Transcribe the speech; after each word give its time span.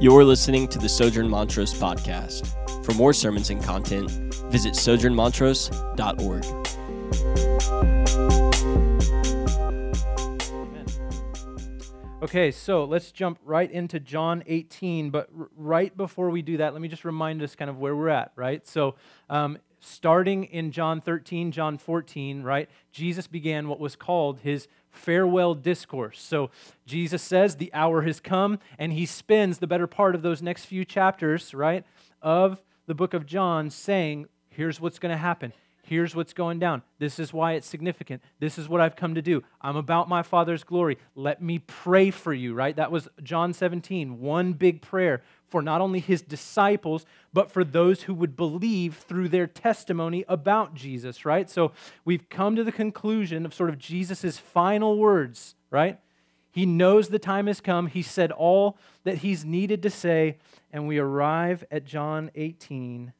You're 0.00 0.24
listening 0.24 0.66
to 0.68 0.78
the 0.78 0.88
Sojourn 0.88 1.28
Montrose 1.28 1.74
podcast. 1.74 2.46
For 2.86 2.94
more 2.94 3.12
sermons 3.12 3.50
and 3.50 3.62
content, 3.62 4.10
visit 4.50 4.72
sojournmontrose.org. 4.72 6.44
Okay, 12.22 12.50
so 12.50 12.84
let's 12.84 13.12
jump 13.12 13.40
right 13.44 13.70
into 13.70 14.00
John 14.00 14.42
18. 14.46 15.10
But 15.10 15.28
r- 15.38 15.50
right 15.54 15.94
before 15.94 16.30
we 16.30 16.40
do 16.40 16.56
that, 16.56 16.72
let 16.72 16.80
me 16.80 16.88
just 16.88 17.04
remind 17.04 17.42
us 17.42 17.54
kind 17.54 17.68
of 17.68 17.78
where 17.78 17.94
we're 17.94 18.08
at, 18.08 18.32
right? 18.36 18.66
So, 18.66 18.94
um, 19.28 19.58
starting 19.80 20.44
in 20.44 20.72
John 20.72 21.02
13, 21.02 21.52
John 21.52 21.76
14, 21.76 22.42
right? 22.42 22.70
Jesus 22.90 23.26
began 23.26 23.68
what 23.68 23.78
was 23.78 23.96
called 23.96 24.40
his 24.40 24.66
farewell 24.90 25.54
discourse. 25.54 26.20
So 26.20 26.50
Jesus 26.86 27.22
says, 27.22 27.56
The 27.56 27.72
hour 27.72 28.02
has 28.02 28.20
come, 28.20 28.58
and 28.78 28.92
he 28.92 29.06
spends 29.06 29.58
the 29.58 29.66
better 29.66 29.86
part 29.86 30.14
of 30.14 30.22
those 30.22 30.42
next 30.42 30.64
few 30.64 30.84
chapters, 30.84 31.54
right, 31.54 31.84
of 32.22 32.62
the 32.86 32.94
book 32.94 33.14
of 33.14 33.26
John 33.26 33.70
saying, 33.70 34.26
Here's 34.48 34.80
what's 34.80 34.98
going 34.98 35.12
to 35.12 35.18
happen. 35.18 35.52
Here's 35.90 36.14
what's 36.14 36.32
going 36.32 36.60
down. 36.60 36.82
This 37.00 37.18
is 37.18 37.32
why 37.32 37.54
it's 37.54 37.66
significant. 37.66 38.22
This 38.38 38.58
is 38.58 38.68
what 38.68 38.80
I've 38.80 38.94
come 38.94 39.16
to 39.16 39.22
do. 39.22 39.42
I'm 39.60 39.74
about 39.74 40.08
my 40.08 40.22
Father's 40.22 40.62
glory. 40.62 40.98
Let 41.16 41.42
me 41.42 41.58
pray 41.58 42.12
for 42.12 42.32
you, 42.32 42.54
right? 42.54 42.76
That 42.76 42.92
was 42.92 43.08
John 43.24 43.52
17, 43.52 44.20
one 44.20 44.52
big 44.52 44.82
prayer 44.82 45.20
for 45.48 45.62
not 45.62 45.80
only 45.80 45.98
his 45.98 46.22
disciples, 46.22 47.06
but 47.32 47.50
for 47.50 47.64
those 47.64 48.02
who 48.02 48.14
would 48.14 48.36
believe 48.36 48.98
through 48.98 49.30
their 49.30 49.48
testimony 49.48 50.24
about 50.28 50.74
Jesus, 50.74 51.24
right? 51.24 51.50
So 51.50 51.72
we've 52.04 52.28
come 52.28 52.54
to 52.54 52.62
the 52.62 52.70
conclusion 52.70 53.44
of 53.44 53.52
sort 53.52 53.68
of 53.68 53.76
Jesus' 53.76 54.38
final 54.38 54.96
words, 54.96 55.56
right? 55.72 55.98
He 56.52 56.66
knows 56.66 57.08
the 57.08 57.18
time 57.18 57.48
has 57.48 57.60
come. 57.60 57.88
He 57.88 58.02
said 58.02 58.30
all 58.30 58.78
that 59.02 59.18
he's 59.18 59.44
needed 59.44 59.82
to 59.82 59.90
say, 59.90 60.38
and 60.72 60.86
we 60.86 60.98
arrive 60.98 61.64
at 61.68 61.84
John 61.84 62.30
18, 62.36 63.12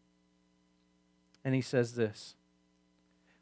and 1.44 1.54
he 1.56 1.62
says 1.62 1.96
this. 1.96 2.36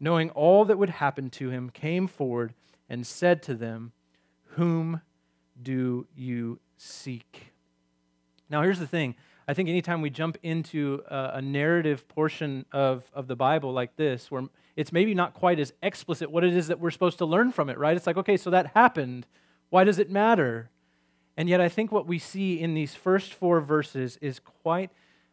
knowing 0.00 0.30
all 0.30 0.64
that 0.64 0.78
would 0.78 0.90
happen 0.90 1.30
to 1.30 1.50
him, 1.50 1.70
came 1.70 2.06
forward 2.06 2.54
and 2.88 3.06
said 3.06 3.42
to 3.44 3.54
them, 3.54 3.92
Whom 4.52 5.02
do 5.60 6.06
you 6.14 6.60
seek? 6.76 7.52
Now, 8.50 8.62
here's 8.62 8.78
the 8.78 8.86
thing. 8.86 9.14
I 9.46 9.54
think 9.54 9.70
anytime 9.70 10.02
we 10.02 10.10
jump 10.10 10.36
into 10.42 11.02
a, 11.08 11.40
narrative 11.40 12.06
portion 12.06 12.66
of, 12.70 13.10
of 13.14 13.28
the 13.28 13.36
Bible 13.36 13.72
like 13.72 13.96
this, 13.96 14.30
where 14.30 14.44
it's 14.76 14.92
maybe 14.92 15.14
not 15.14 15.32
quite 15.32 15.58
as 15.58 15.72
explicit 15.82 16.30
what 16.30 16.44
it 16.44 16.54
is 16.54 16.68
that 16.68 16.80
we're 16.80 16.90
supposed 16.90 17.16
to 17.18 17.24
learn 17.24 17.50
from 17.50 17.70
it, 17.70 17.78
right? 17.78 17.96
It's 17.96 18.06
like, 18.06 18.18
okay, 18.18 18.36
so 18.36 18.50
that 18.50 18.72
happened. 18.74 19.26
Why 19.70 19.84
does 19.84 19.98
it 19.98 20.10
matter? 20.10 20.68
And 21.38 21.48
yet, 21.48 21.62
I 21.62 21.70
think 21.70 21.90
what 21.90 22.06
we 22.06 22.18
see 22.18 22.60
in 22.60 22.74
these 22.74 22.94
first 22.94 23.32
four 23.32 23.62
verses 23.62 24.18
is 24.20 24.38
quite, 24.38 24.90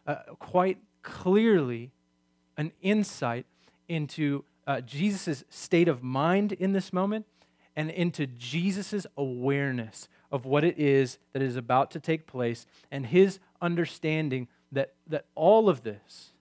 uh, 0.07 0.15
quite 0.39 0.77
clearly 1.03 1.91
an 2.55 2.71
insight 2.81 3.45
into 3.89 4.45
uh, 4.67 4.81
Jesus' 4.81 5.43
state 5.49 5.87
of 5.87 6.03
mind 6.03 6.51
in 6.51 6.73
this 6.73 6.91
moment 6.91 7.25
and 7.75 7.89
into 7.89 8.25
Jesus' 8.25 9.05
awareness 9.17 10.07
of 10.31 10.45
what 10.45 10.63
it 10.63 10.79
is 10.79 11.17
that 11.33 11.41
is 11.41 11.55
about 11.55 11.91
to 11.91 11.99
take 11.99 12.25
place 12.25 12.65
and 12.91 13.05
his 13.07 13.39
understanding 13.61 14.47
that, 14.71 14.93
that 15.07 15.25
all 15.35 15.69
of 15.69 15.83
this, 15.83 16.31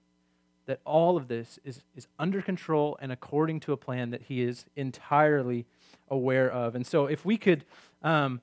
that 0.67 0.81
all 0.85 1.17
of 1.17 1.29
this 1.29 1.59
is, 1.65 1.83
is 1.95 2.07
under 2.19 2.41
control 2.41 2.97
and 3.01 3.13
according 3.13 3.61
to 3.61 3.73
a 3.73 3.77
plan 3.77 4.11
that 4.11 4.23
he 4.23 4.43
is 4.43 4.65
entirely 4.77 5.67
aware 6.09 6.51
of. 6.51 6.75
And 6.75 6.87
so, 6.87 7.07
if 7.07 7.25
we 7.25 7.37
could 7.37 7.65
um, 8.03 8.41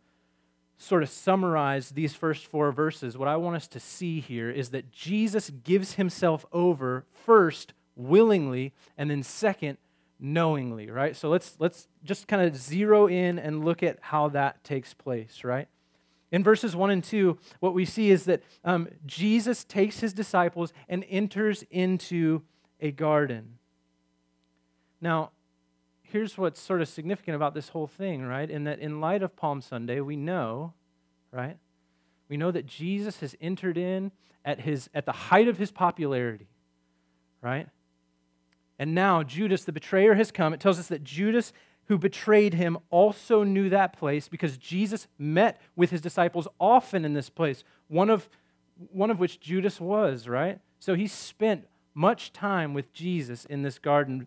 sort 0.78 1.04
of 1.04 1.10
summarize 1.10 1.92
these 1.92 2.14
first 2.14 2.46
four 2.46 2.72
verses, 2.72 3.18
what 3.18 3.28
I 3.28 3.38
want 3.38 3.56
us 3.56 3.68
to 3.70 3.80
see 3.80 4.20
here 4.20 4.50
is 4.50 4.70
that 4.70 4.92
Jesus 4.92 5.50
gives 5.64 5.94
himself 5.94 6.46
over 6.52 7.06
first 7.26 7.74
willingly, 7.96 8.74
and 8.98 9.10
then 9.10 9.24
second 9.24 9.78
knowingly, 10.20 10.90
right? 10.90 11.16
So 11.16 11.30
let's 11.30 11.56
let's 11.60 11.88
just 12.04 12.28
kind 12.28 12.42
of 12.48 12.56
zero 12.56 13.08
in 13.08 13.40
and 13.40 13.66
look 13.66 13.84
at 13.84 13.98
how 14.02 14.30
that 14.30 14.64
takes 14.64 14.94
place, 14.94 15.44
right? 15.44 15.68
In 16.32 16.46
verses 16.46 16.76
1 16.76 16.92
and 16.92 17.04
2, 17.04 17.38
what 17.60 17.74
we 17.74 17.84
see 17.84 18.10
is 18.10 18.24
that 18.24 18.42
um, 18.64 18.88
Jesus 19.06 19.66
takes 19.66 20.00
his 20.00 20.14
disciples 20.14 20.72
and 20.88 21.04
enters 21.10 21.66
into 21.70 22.42
a 22.80 22.92
garden. 22.92 23.58
Now, 25.02 25.32
here's 26.04 26.38
what's 26.38 26.62
sort 26.62 26.82
of 26.82 26.88
significant 26.88 27.36
about 27.36 27.54
this 27.54 27.70
whole 27.70 27.88
thing, 27.88 28.24
right? 28.24 28.50
In 28.50 28.64
that, 28.64 28.80
in 28.80 29.02
light 29.02 29.24
of 29.24 29.36
Palm 29.36 29.62
Sunday, 29.62 30.00
we 30.00 30.16
know, 30.16 30.74
right? 31.32 31.58
We 32.30 32.38
know 32.38 32.52
that 32.52 32.66
Jesus 32.66 33.20
has 33.20 33.36
entered 33.42 33.78
in 33.78 34.12
at, 34.46 34.62
his, 34.62 34.90
at 34.94 35.06
the 35.06 35.12
height 35.12 35.50
of 35.50 35.58
his 35.58 35.70
popularity, 35.70 36.48
right? 37.42 37.68
And 38.82 38.96
now 38.96 39.22
Judas, 39.22 39.64
the 39.64 39.72
betrayer, 39.72 40.16
has 40.16 40.32
come. 40.32 40.56
It 40.56 40.60
tells 40.60 40.80
us 40.80 40.88
that 40.88 41.04
Judas, 41.04 41.54
who 41.86 42.00
betrayed 42.00 42.56
him, 42.56 42.80
also 42.90 43.44
knew 43.44 43.70
that 43.70 43.96
place 43.96 44.28
because 44.28 44.58
Jesus 44.58 45.08
met 45.20 45.62
with 45.76 45.92
his 45.92 46.02
disciples 46.02 46.48
often 46.60 47.06
in 47.06 47.14
this 47.14 47.30
place, 47.30 47.64
one 47.90 48.10
of, 48.10 48.28
one 48.92 49.12
of 49.12 49.20
which 49.20 49.40
Judas 49.40 49.80
was, 49.80 50.28
right? 50.28 50.60
So 50.80 50.96
he 50.96 51.06
spent 51.06 51.68
much 51.94 52.34
time 52.34 52.74
with 52.74 52.92
Jesus 52.92 53.46
in 53.46 53.62
this 53.62 53.78
garden. 53.78 54.26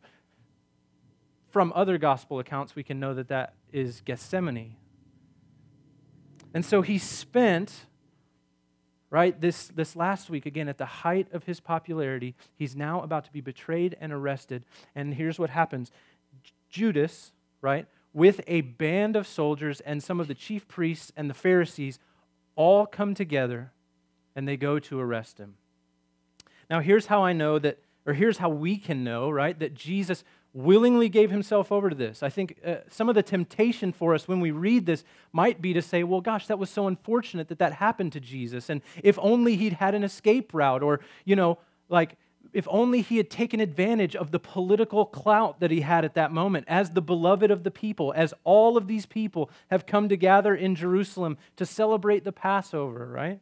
From 1.51 1.73
other 1.75 1.99
gospel 1.99 2.39
accounts, 2.39 2.77
we 2.77 2.85
can 2.85 3.01
know 3.01 3.13
that 3.13 3.27
that 3.27 3.55
is 3.73 4.03
Gethsemane. 4.03 4.77
And 6.55 6.65
so 6.65 6.81
he 6.81 6.99
spent 6.99 7.87
right? 9.15 9.41
This, 9.41 9.69
this 9.69 9.95
last 9.95 10.29
week, 10.29 10.45
again, 10.45 10.69
at 10.69 10.77
the 10.77 10.87
height 10.87 11.29
of 11.33 11.45
his 11.45 11.61
popularity, 11.61 12.35
he's 12.57 12.75
now 12.75 13.01
about 13.01 13.25
to 13.27 13.33
be 13.33 13.41
betrayed 13.41 13.97
and 14.01 14.13
arrested. 14.13 14.65
And 14.93 15.15
here's 15.15 15.39
what 15.39 15.51
happens 15.51 15.93
Judas, 16.69 17.31
right, 17.61 17.87
with 18.13 18.41
a 18.49 18.63
band 18.63 19.15
of 19.15 19.29
soldiers 19.29 19.81
and 19.83 20.03
some 20.03 20.19
of 20.19 20.27
the 20.27 20.35
chief 20.35 20.67
priests 20.67 21.13
and 21.17 21.31
the 21.31 21.35
Pharisees 21.35 22.01
all 22.57 22.87
come 22.87 23.15
together 23.15 23.71
and 24.35 24.49
they 24.49 24.57
go 24.57 24.81
to 24.81 24.99
arrest 24.99 25.39
him. 25.39 25.55
Now, 26.69 26.81
here's 26.81 27.07
how 27.07 27.23
I 27.23 27.33
know 27.33 27.61
that, 27.61 27.79
or 28.05 28.15
here's 28.15 28.39
how 28.39 28.49
we 28.49 28.77
can 28.77 29.05
know, 29.05 29.31
right, 29.31 29.57
that 29.61 29.75
Jesus 29.75 30.25
willingly 30.55 31.09
gave 31.09 31.33
himself 31.33 31.73
over 31.73 31.91
to 31.91 31.97
this. 31.97 32.23
I 32.23 32.31
think 32.31 32.59
uh, 32.65 32.77
some 32.89 33.09
of 33.09 33.17
the 33.17 33.25
temptation 33.25 33.93
for 33.93 34.15
us 34.15 34.29
when 34.29 34.41
we 34.41 34.53
read 34.53 34.87
this 34.87 35.05
might 35.33 35.61
be 35.61 35.75
to 35.75 35.83
say, 35.83 36.05
well, 36.05 36.21
gosh, 36.21 36.47
that 36.47 36.61
was 36.61 36.71
so 36.71 36.87
unfortunate 36.87 37.49
that 37.49 37.59
that 37.59 37.75
happened 37.75 38.13
to 38.13 38.21
Jesus. 38.21 38.71
And 38.71 38.81
if 39.03 39.19
only 39.21 39.57
he'd 39.57 39.75
had 39.75 39.97
an 39.97 40.05
escape 40.05 40.55
route, 40.55 40.83
or, 40.83 41.01
you 41.25 41.35
know, 41.35 41.59
like, 41.89 42.17
if 42.53 42.69
only 42.71 43.01
he 43.01 43.17
had 43.17 43.31
taken 43.31 43.59
advantage 43.59 44.15
of 44.15 44.31
the 44.31 44.39
political 44.39 45.05
clout 45.07 45.59
that 45.59 45.73
he 45.73 45.81
had 45.81 46.05
at 46.05 46.15
that 46.15 46.31
moment 46.31 46.67
as 46.69 46.91
the 46.91 47.03
beloved 47.03 47.51
of 47.51 47.65
the 47.65 47.71
people, 47.73 48.13
as 48.15 48.33
all 48.45 48.77
of 48.77 48.87
these 48.87 49.07
people 49.07 49.51
have 49.73 49.87
come 49.87 50.09
to 50.09 50.17
gather 50.17 50.55
in 50.55 50.77
Jerusalem 50.77 51.37
to 51.57 51.67
celebrate 51.67 52.23
the 52.23 52.31
Passover, 52.31 53.11
right? 53.11 53.41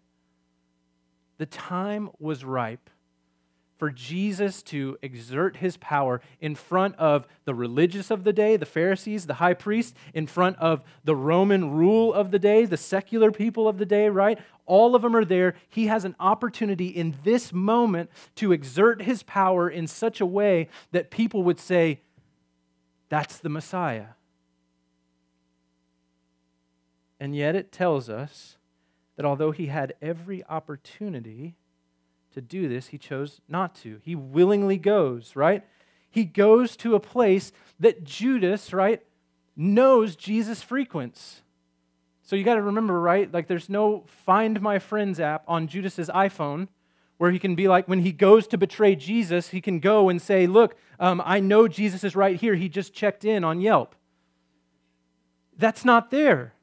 The 1.37 1.45
time 1.45 2.09
was 2.19 2.43
ripe 2.43 2.89
for 3.83 3.91
Jesus 3.91 4.63
to 4.63 4.97
exert 5.03 5.57
his 5.57 5.77
power 5.77 6.21
in 6.41 6.55
front 6.55 6.95
of 6.99 7.27
the 7.47 7.53
religious 7.53 8.13
of 8.13 8.23
the 8.23 8.33
day, 8.33 8.57
the 8.57 8.65
Pharisees, 8.65 9.27
the 9.27 9.35
high 9.35 9.55
priest, 9.55 9.97
in 10.15 10.29
front 10.29 10.57
of 10.59 10.85
the 11.03 11.17
Roman 11.17 11.73
rule 11.73 12.15
of 12.15 12.31
the 12.31 12.39
day, 12.39 12.65
the 12.65 12.77
secular 12.77 13.33
people 13.33 13.67
of 13.67 13.79
the 13.79 13.85
day, 13.85 14.09
right? 14.09 14.39
All 14.67 14.95
of 14.95 15.03
them 15.03 15.17
are 15.17 15.25
there. 15.25 15.57
He 15.69 15.89
has 15.89 16.05
an 16.05 16.15
opportunity 16.21 16.87
in 16.87 17.17
this 17.25 17.53
moment 17.53 18.09
to 18.37 18.53
exert 18.53 19.03
his 19.03 19.25
power 19.25 19.69
in 19.69 19.89
such 19.89 20.21
a 20.21 20.27
way 20.27 20.69
that 20.93 21.11
people 21.11 21.43
would 21.43 21.59
say, 21.59 22.03
That's 23.09 23.39
the 23.39 23.49
Messiah. 23.49 24.11
And 27.19 27.35
yet 27.35 27.57
it 27.57 27.73
tells 27.73 28.09
us 28.09 28.59
that 29.17 29.27
although 29.27 29.51
he 29.51 29.67
had 29.67 29.95
every 30.01 30.45
opportunity, 30.47 31.57
to 32.33 32.41
do 32.41 32.69
this, 32.69 32.89
he 32.89 32.99
chose 32.99 33.41
not 33.49 33.75
to. 33.77 34.01
He 34.03 34.15
willingly 34.15 34.79
goes, 34.79 35.37
right? 35.37 35.65
He 36.11 36.25
goes 36.25 36.77
to 36.79 36.95
a 36.95 37.01
place 37.01 37.53
that 37.81 38.05
Judas, 38.05 38.73
right, 38.73 39.03
knows 39.57 40.17
Jesus 40.17 40.63
frequents. 40.63 41.43
So 42.23 42.37
you 42.37 42.45
got 42.45 42.55
to 42.55 42.63
remember, 42.63 43.01
right? 43.01 43.33
Like 43.33 43.49
there's 43.49 43.69
no 43.69 44.05
Find 44.07 44.61
My 44.61 44.79
Friends 44.79 45.21
app 45.21 45.45
on 45.49 45.67
Judas's 45.67 46.09
iPhone 46.09 46.69
where 47.19 47.31
he 47.31 47.39
can 47.39 47.55
be 47.55 47.69
like, 47.69 47.87
when 47.87 48.01
he 48.01 48.13
goes 48.13 48.47
to 48.49 48.59
betray 48.59 48.97
Jesus, 48.97 49.49
he 49.49 49.61
can 49.61 49.81
go 49.81 50.09
and 50.09 50.21
say, 50.21 50.47
Look, 50.47 50.77
um, 50.99 51.23
I 51.25 51.41
know 51.41 51.69
Jesus 51.69 52.05
is 52.05 52.17
right 52.17 52.37
here. 52.37 52.55
He 52.55 52.69
just 52.69 52.95
checked 52.95 53.25
in 53.25 53.45
on 53.45 53.61
Yelp. 53.61 53.95
That's 55.57 55.85
not 55.85 56.11
there. 56.11 56.55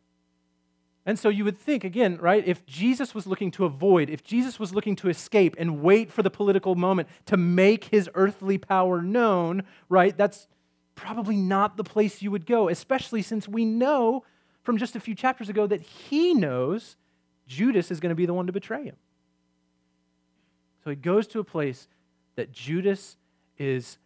And 1.10 1.18
so 1.18 1.30
you 1.30 1.44
would 1.44 1.58
think, 1.58 1.84
again, 1.84 2.20
right, 2.22 2.48
if 2.48 2.64
Jesus 2.68 3.16
was 3.16 3.26
looking 3.26 3.50
to 3.54 3.66
avoid, 3.66 4.12
if 4.12 4.24
Jesus 4.24 4.60
was 4.60 4.76
looking 4.76 4.96
to 4.98 5.10
escape 5.10 5.56
and 5.58 5.82
wait 5.82 6.12
for 6.12 6.22
the 6.22 6.30
political 6.30 6.76
moment 6.76 7.10
to 7.26 7.36
make 7.36 7.86
his 7.86 8.08
earthly 8.14 8.60
power 8.60 9.02
known, 9.02 9.64
right, 9.90 10.16
that's 10.16 10.48
probably 10.94 11.36
not 11.36 11.78
the 11.78 11.84
place 11.84 12.22
you 12.22 12.30
would 12.30 12.46
go, 12.46 12.70
especially 12.70 13.24
since 13.24 13.48
we 13.48 13.66
know 13.66 14.24
from 14.62 14.78
just 14.78 14.96
a 14.96 15.00
few 15.00 15.16
chapters 15.16 15.50
ago 15.50 15.66
that 15.66 15.82
he 15.82 16.36
knows 16.36 16.96
Judas 17.48 17.90
is 17.90 18.00
going 18.00 18.12
to 18.12 18.16
be 18.16 18.28
the 18.28 18.34
one 18.36 18.46
to 18.46 18.54
betray 18.54 18.84
him. 18.84 18.96
So 20.84 20.92
he 20.92 20.96
goes 20.96 21.26
to 21.30 21.40
a 21.40 21.44
place 21.44 21.88
that 22.36 22.52
Judas 22.52 23.18
is 23.58 23.98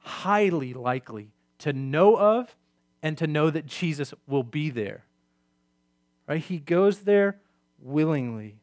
highly 0.00 0.74
likely 0.74 1.32
to 1.60 1.72
know 1.72 2.18
of 2.18 2.54
and 3.02 3.16
to 3.16 3.26
know 3.26 3.48
that 3.48 3.64
Jesus 3.64 4.12
will 4.26 4.42
be 4.42 4.68
there. 4.68 5.04
Right? 6.30 6.40
He 6.40 6.58
goes 6.58 7.00
there 7.00 7.40
willingly. 7.82 8.54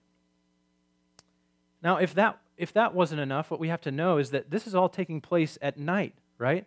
Now, 1.83 1.97
if 1.97 2.13
that 2.13 2.39
if 2.55 2.71
that 2.71 2.95
wasn't 2.95 3.19
enough, 3.19 3.51
what 3.51 3.59
we 3.59 3.67
have 3.67 3.81
to 3.81 3.91
know 3.91 4.19
is 4.19 4.31
that 4.31 4.49
this 4.49 4.67
is 4.67 4.73
all 4.73 4.87
taking 4.87 5.19
place 5.19 5.57
at 5.61 5.77
night, 5.77 6.15
right? 6.37 6.65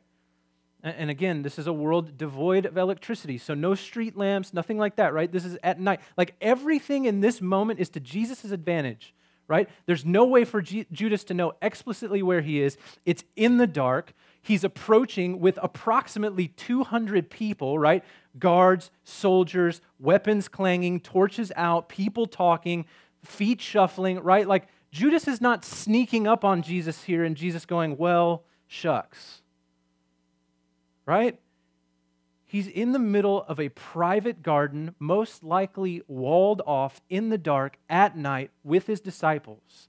And 0.82 1.10
again, 1.10 1.42
this 1.42 1.58
is 1.58 1.66
a 1.66 1.72
world 1.72 2.18
devoid 2.18 2.66
of 2.66 2.76
electricity, 2.76 3.38
so 3.38 3.54
no 3.54 3.74
street 3.74 4.14
lamps, 4.14 4.52
nothing 4.52 4.76
like 4.76 4.96
that, 4.96 5.14
right? 5.14 5.32
This 5.32 5.46
is 5.46 5.56
at 5.62 5.80
night. 5.80 6.00
Like 6.18 6.34
everything 6.38 7.06
in 7.06 7.20
this 7.20 7.40
moment 7.40 7.80
is 7.80 7.88
to 7.90 8.00
Jesus' 8.00 8.44
advantage 8.44 9.14
right? 9.50 9.68
There's 9.84 10.04
no 10.04 10.26
way 10.26 10.44
for 10.44 10.62
G- 10.62 10.86
Judas 10.92 11.24
to 11.24 11.34
know 11.34 11.54
explicitly 11.60 12.22
where 12.22 12.40
he 12.40 12.62
is. 12.62 12.78
It's 13.04 13.24
in 13.34 13.56
the 13.56 13.66
dark. 13.66 14.12
He's 14.42 14.64
approaching 14.64 15.40
with 15.40 15.58
approximately 15.62 16.48
200 16.48 17.28
people, 17.30 17.78
right? 17.78 18.02
Guards, 18.38 18.90
soldiers, 19.04 19.80
weapons 19.98 20.48
clanging, 20.48 21.00
torches 21.00 21.52
out, 21.56 21.88
people 21.88 22.26
talking, 22.26 22.86
feet 23.22 23.60
shuffling, 23.60 24.20
right? 24.20 24.48
Like 24.48 24.68
Judas 24.90 25.28
is 25.28 25.40
not 25.40 25.64
sneaking 25.64 26.26
up 26.26 26.44
on 26.44 26.62
Jesus 26.62 27.04
here 27.04 27.22
and 27.22 27.36
Jesus 27.36 27.66
going, 27.66 27.96
well, 27.96 28.44
shucks. 28.66 29.42
Right? 31.06 31.38
He's 32.44 32.66
in 32.66 32.92
the 32.92 32.98
middle 32.98 33.44
of 33.46 33.60
a 33.60 33.68
private 33.68 34.42
garden, 34.42 34.94
most 34.98 35.44
likely 35.44 36.02
walled 36.08 36.62
off 36.66 37.00
in 37.08 37.28
the 37.28 37.38
dark 37.38 37.78
at 37.88 38.16
night 38.16 38.50
with 38.64 38.86
his 38.86 39.00
disciples. 39.00 39.88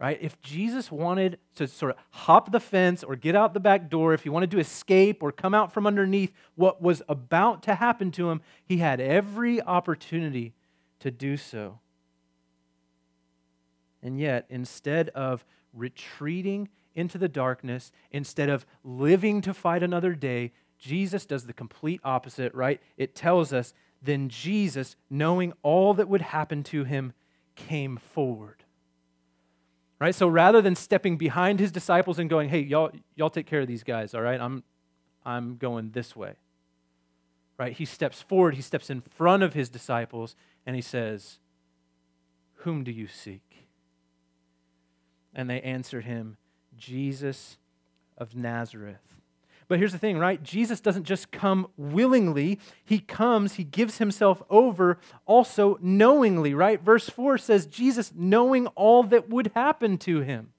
Right? 0.00 0.18
If 0.22 0.40
Jesus 0.40 0.90
wanted 0.90 1.38
to 1.56 1.66
sort 1.66 1.90
of 1.90 1.98
hop 2.08 2.52
the 2.52 2.58
fence 2.58 3.04
or 3.04 3.16
get 3.16 3.36
out 3.36 3.52
the 3.52 3.60
back 3.60 3.90
door, 3.90 4.14
if 4.14 4.22
he 4.22 4.30
wanted 4.30 4.50
to 4.52 4.58
escape 4.58 5.22
or 5.22 5.30
come 5.30 5.52
out 5.52 5.74
from 5.74 5.86
underneath 5.86 6.32
what 6.54 6.80
was 6.80 7.02
about 7.06 7.62
to 7.64 7.74
happen 7.74 8.10
to 8.12 8.30
him, 8.30 8.40
he 8.64 8.78
had 8.78 8.98
every 8.98 9.60
opportunity 9.60 10.54
to 11.00 11.10
do 11.10 11.36
so. 11.36 11.80
And 14.02 14.18
yet, 14.18 14.46
instead 14.48 15.10
of 15.10 15.44
retreating 15.74 16.70
into 16.94 17.18
the 17.18 17.28
darkness, 17.28 17.92
instead 18.10 18.48
of 18.48 18.64
living 18.82 19.42
to 19.42 19.52
fight 19.52 19.82
another 19.82 20.14
day, 20.14 20.52
Jesus 20.78 21.26
does 21.26 21.44
the 21.44 21.52
complete 21.52 22.00
opposite, 22.02 22.54
right? 22.54 22.80
It 22.96 23.14
tells 23.14 23.52
us, 23.52 23.74
then 24.00 24.30
Jesus, 24.30 24.96
knowing 25.10 25.52
all 25.62 25.92
that 25.92 26.08
would 26.08 26.22
happen 26.22 26.62
to 26.64 26.84
him, 26.84 27.12
came 27.54 27.98
forward. 27.98 28.59
Right? 30.00 30.14
So 30.14 30.26
rather 30.26 30.62
than 30.62 30.74
stepping 30.74 31.18
behind 31.18 31.60
his 31.60 31.70
disciples 31.70 32.18
and 32.18 32.30
going, 32.30 32.48
hey, 32.48 32.60
y'all, 32.60 32.90
y'all 33.16 33.30
take 33.30 33.46
care 33.46 33.60
of 33.60 33.68
these 33.68 33.84
guys, 33.84 34.14
all 34.14 34.22
right? 34.22 34.40
I'm, 34.40 34.64
I'm 35.26 35.56
going 35.56 35.90
this 35.90 36.16
way. 36.16 36.34
Right? 37.58 37.74
He 37.74 37.84
steps 37.84 38.22
forward, 38.22 38.54
he 38.54 38.62
steps 38.62 38.88
in 38.88 39.02
front 39.02 39.42
of 39.42 39.52
his 39.52 39.68
disciples, 39.68 40.34
and 40.64 40.74
he 40.74 40.80
says, 40.80 41.38
Whom 42.56 42.84
do 42.84 42.90
you 42.90 43.06
seek? 43.06 43.66
And 45.34 45.50
they 45.50 45.60
answered 45.60 46.04
him, 46.04 46.38
Jesus 46.78 47.58
of 48.16 48.34
Nazareth. 48.34 49.19
But 49.70 49.78
here's 49.78 49.92
the 49.92 49.98
thing, 49.98 50.18
right? 50.18 50.42
Jesus 50.42 50.80
doesn't 50.80 51.04
just 51.04 51.30
come 51.30 51.68
willingly, 51.76 52.58
he 52.84 52.98
comes, 52.98 53.54
he 53.54 53.62
gives 53.62 53.98
himself 53.98 54.42
over 54.50 54.98
also 55.26 55.78
knowingly, 55.80 56.54
right? 56.54 56.82
Verse 56.82 57.08
4 57.08 57.38
says, 57.38 57.66
Jesus 57.66 58.12
knowing 58.16 58.66
all 58.68 59.04
that 59.04 59.30
would 59.30 59.52
happen 59.54 59.96
to 59.98 60.22
him. 60.22 60.52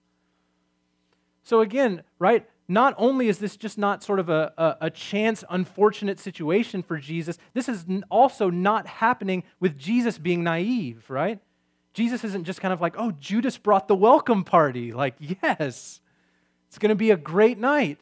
So 1.43 1.59
again, 1.59 2.03
right? 2.19 2.47
Not 2.69 2.95
only 2.97 3.27
is 3.27 3.39
this 3.39 3.57
just 3.57 3.77
not 3.77 4.01
sort 4.01 4.19
of 4.19 4.29
a, 4.29 4.53
a, 4.57 4.77
a 4.85 4.89
chance, 4.89 5.43
unfortunate 5.49 6.17
situation 6.17 6.81
for 6.81 6.97
Jesus, 6.97 7.37
this 7.53 7.67
is 7.67 7.85
also 8.09 8.49
not 8.49 8.87
happening 8.87 9.43
with 9.59 9.77
Jesus 9.77 10.17
being 10.19 10.41
naive, 10.41 11.03
right? 11.09 11.39
Jesus 11.91 12.23
isn't 12.23 12.45
just 12.45 12.61
kind 12.61 12.73
of 12.73 12.79
like, 12.79 12.95
oh, 12.97 13.11
Judas 13.19 13.57
brought 13.57 13.89
the 13.89 13.95
welcome 13.95 14.45
party. 14.45 14.93
Like, 14.93 15.15
yes, 15.19 15.99
it's 16.69 16.77
going 16.79 16.91
to 16.91 16.95
be 16.95 17.11
a 17.11 17.17
great 17.17 17.57
night. 17.57 17.99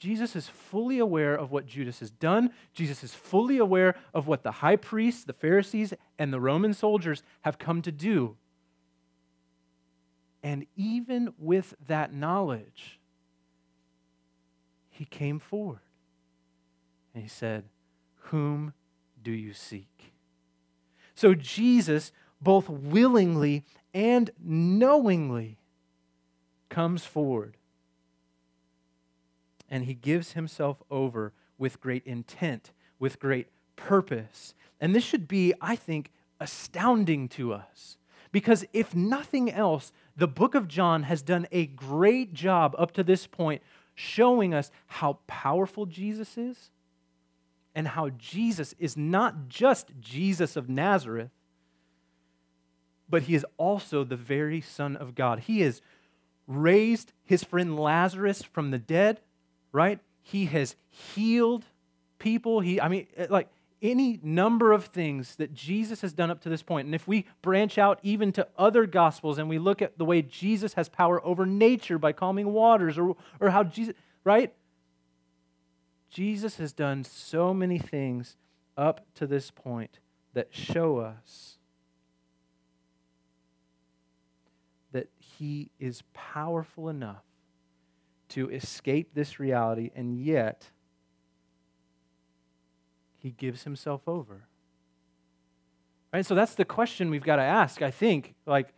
Jesus 0.00 0.34
is 0.34 0.48
fully 0.48 0.98
aware 0.98 1.34
of 1.34 1.52
what 1.52 1.66
Judas 1.66 2.00
has 2.00 2.10
done. 2.10 2.52
Jesus 2.72 3.04
is 3.04 3.14
fully 3.14 3.58
aware 3.58 3.94
of 4.14 4.26
what 4.26 4.42
the 4.42 4.50
high 4.50 4.76
priests, 4.76 5.24
the 5.24 5.34
Pharisees, 5.34 5.92
and 6.18 6.32
the 6.32 6.40
Roman 6.40 6.72
soldiers 6.72 7.22
have 7.42 7.58
come 7.58 7.82
to 7.82 7.92
do. 7.92 8.38
And 10.42 10.66
even 10.74 11.34
with 11.38 11.74
that 11.86 12.14
knowledge, 12.14 12.98
he 14.88 15.04
came 15.04 15.38
forward 15.38 15.80
and 17.12 17.22
he 17.22 17.28
said, 17.28 17.64
Whom 18.30 18.72
do 19.22 19.32
you 19.32 19.52
seek? 19.52 20.14
So 21.14 21.34
Jesus, 21.34 22.10
both 22.40 22.70
willingly 22.70 23.66
and 23.92 24.30
knowingly, 24.42 25.58
comes 26.70 27.04
forward 27.04 27.58
and 29.70 29.84
he 29.84 29.94
gives 29.94 30.32
himself 30.32 30.82
over 30.90 31.32
with 31.56 31.80
great 31.80 32.04
intent, 32.04 32.72
with 32.98 33.20
great 33.20 33.46
purpose. 33.76 34.54
And 34.80 34.94
this 34.94 35.04
should 35.04 35.28
be, 35.28 35.54
I 35.60 35.76
think, 35.76 36.10
astounding 36.40 37.28
to 37.30 37.52
us. 37.52 37.96
Because 38.32 38.64
if 38.72 38.94
nothing 38.94 39.50
else, 39.50 39.92
the 40.16 40.28
book 40.28 40.54
of 40.54 40.68
John 40.68 41.04
has 41.04 41.22
done 41.22 41.46
a 41.52 41.66
great 41.66 42.32
job 42.34 42.74
up 42.78 42.92
to 42.92 43.04
this 43.04 43.26
point 43.26 43.62
showing 43.94 44.54
us 44.54 44.70
how 44.86 45.18
powerful 45.26 45.86
Jesus 45.86 46.38
is 46.38 46.70
and 47.74 47.88
how 47.88 48.10
Jesus 48.10 48.74
is 48.78 48.96
not 48.96 49.48
just 49.48 49.92
Jesus 50.00 50.56
of 50.56 50.68
Nazareth, 50.68 51.30
but 53.08 53.22
he 53.22 53.34
is 53.34 53.44
also 53.56 54.04
the 54.04 54.16
very 54.16 54.60
Son 54.60 54.96
of 54.96 55.14
God. 55.14 55.40
He 55.40 55.60
has 55.60 55.82
raised 56.46 57.12
his 57.24 57.44
friend 57.44 57.78
Lazarus 57.78 58.42
from 58.42 58.70
the 58.70 58.78
dead 58.78 59.20
right? 59.72 60.00
He 60.22 60.46
has 60.46 60.76
healed 60.88 61.64
people. 62.18 62.60
He, 62.60 62.80
I 62.80 62.88
mean, 62.88 63.06
eh, 63.16 63.26
like 63.30 63.48
any 63.82 64.20
number 64.22 64.72
of 64.72 64.86
things 64.86 65.36
that 65.36 65.54
Jesus 65.54 66.02
has 66.02 66.12
done 66.12 66.30
up 66.30 66.42
to 66.42 66.48
this 66.48 66.62
point. 66.62 66.86
And 66.86 66.94
if 66.94 67.08
we 67.08 67.26
branch 67.42 67.78
out 67.78 67.98
even 68.02 68.30
to 68.32 68.46
other 68.58 68.86
gospels 68.86 69.38
and 69.38 69.48
we 69.48 69.58
look 69.58 69.80
at 69.80 69.96
the 69.96 70.04
way 70.04 70.22
Jesus 70.22 70.74
has 70.74 70.88
power 70.88 71.24
over 71.24 71.46
nature 71.46 71.98
by 71.98 72.12
calming 72.12 72.52
waters 72.52 72.98
or, 72.98 73.16
or 73.40 73.50
how 73.50 73.64
Jesus, 73.64 73.94
right? 74.24 74.52
Jesus 76.10 76.56
has 76.58 76.72
done 76.72 77.04
so 77.04 77.54
many 77.54 77.78
things 77.78 78.36
up 78.76 79.06
to 79.14 79.26
this 79.26 79.50
point 79.50 79.98
that 80.34 80.48
show 80.50 80.98
us 80.98 81.58
that 84.92 85.08
he 85.18 85.70
is 85.78 86.02
powerful 86.12 86.88
enough 86.88 87.22
to 88.30 88.50
escape 88.50 89.14
this 89.14 89.38
reality, 89.38 89.90
and 89.94 90.18
yet 90.18 90.70
he 93.18 93.30
gives 93.30 93.64
himself 93.64 94.02
over. 94.06 94.46
Right? 96.12 96.26
So 96.26 96.34
that's 96.34 96.54
the 96.54 96.64
question 96.64 97.10
we've 97.10 97.22
got 97.22 97.36
to 97.36 97.42
ask, 97.42 97.82
I 97.82 97.90
think. 97.90 98.34
Like, 98.46 98.72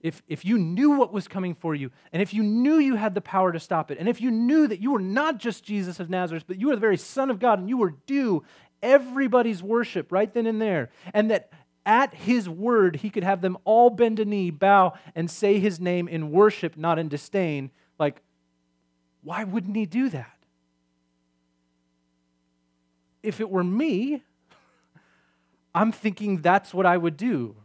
if, 0.00 0.22
if 0.28 0.44
you 0.44 0.58
knew 0.58 0.90
what 0.90 1.12
was 1.12 1.26
coming 1.26 1.54
for 1.54 1.74
you, 1.74 1.90
and 2.12 2.20
if 2.20 2.34
you 2.34 2.42
knew 2.42 2.76
you 2.78 2.96
had 2.96 3.14
the 3.14 3.20
power 3.20 3.50
to 3.52 3.60
stop 3.60 3.90
it, 3.90 3.98
and 3.98 4.08
if 4.08 4.20
you 4.20 4.30
knew 4.30 4.66
that 4.68 4.80
you 4.80 4.92
were 4.92 5.00
not 5.00 5.38
just 5.38 5.64
Jesus 5.64 6.00
of 6.00 6.10
Nazareth, 6.10 6.44
but 6.46 6.60
you 6.60 6.68
were 6.68 6.74
the 6.74 6.80
very 6.80 6.98
Son 6.98 7.30
of 7.30 7.38
God, 7.38 7.58
and 7.58 7.68
you 7.68 7.78
were 7.78 7.94
due 8.06 8.44
everybody's 8.82 9.62
worship 9.62 10.12
right 10.12 10.32
then 10.32 10.46
and 10.46 10.60
there, 10.60 10.90
and 11.14 11.30
that 11.30 11.50
at 11.86 12.12
his 12.12 12.48
word 12.48 12.96
he 12.96 13.10
could 13.10 13.24
have 13.24 13.40
them 13.40 13.56
all 13.64 13.88
bend 13.88 14.20
a 14.20 14.24
knee, 14.24 14.50
bow, 14.50 14.92
and 15.14 15.30
say 15.30 15.58
his 15.58 15.80
name 15.80 16.08
in 16.08 16.30
worship, 16.30 16.76
not 16.76 16.98
in 16.98 17.08
disdain, 17.08 17.70
like, 17.98 18.20
why 19.26 19.42
wouldn't 19.42 19.74
he 19.74 19.86
do 19.86 20.08
that? 20.10 20.38
If 23.24 23.40
it 23.40 23.50
were 23.50 23.64
me, 23.64 24.22
I'm 25.74 25.90
thinking 25.90 26.42
that's 26.42 26.72
what 26.72 26.86
I 26.86 26.96
would 26.96 27.16
do. 27.16 27.56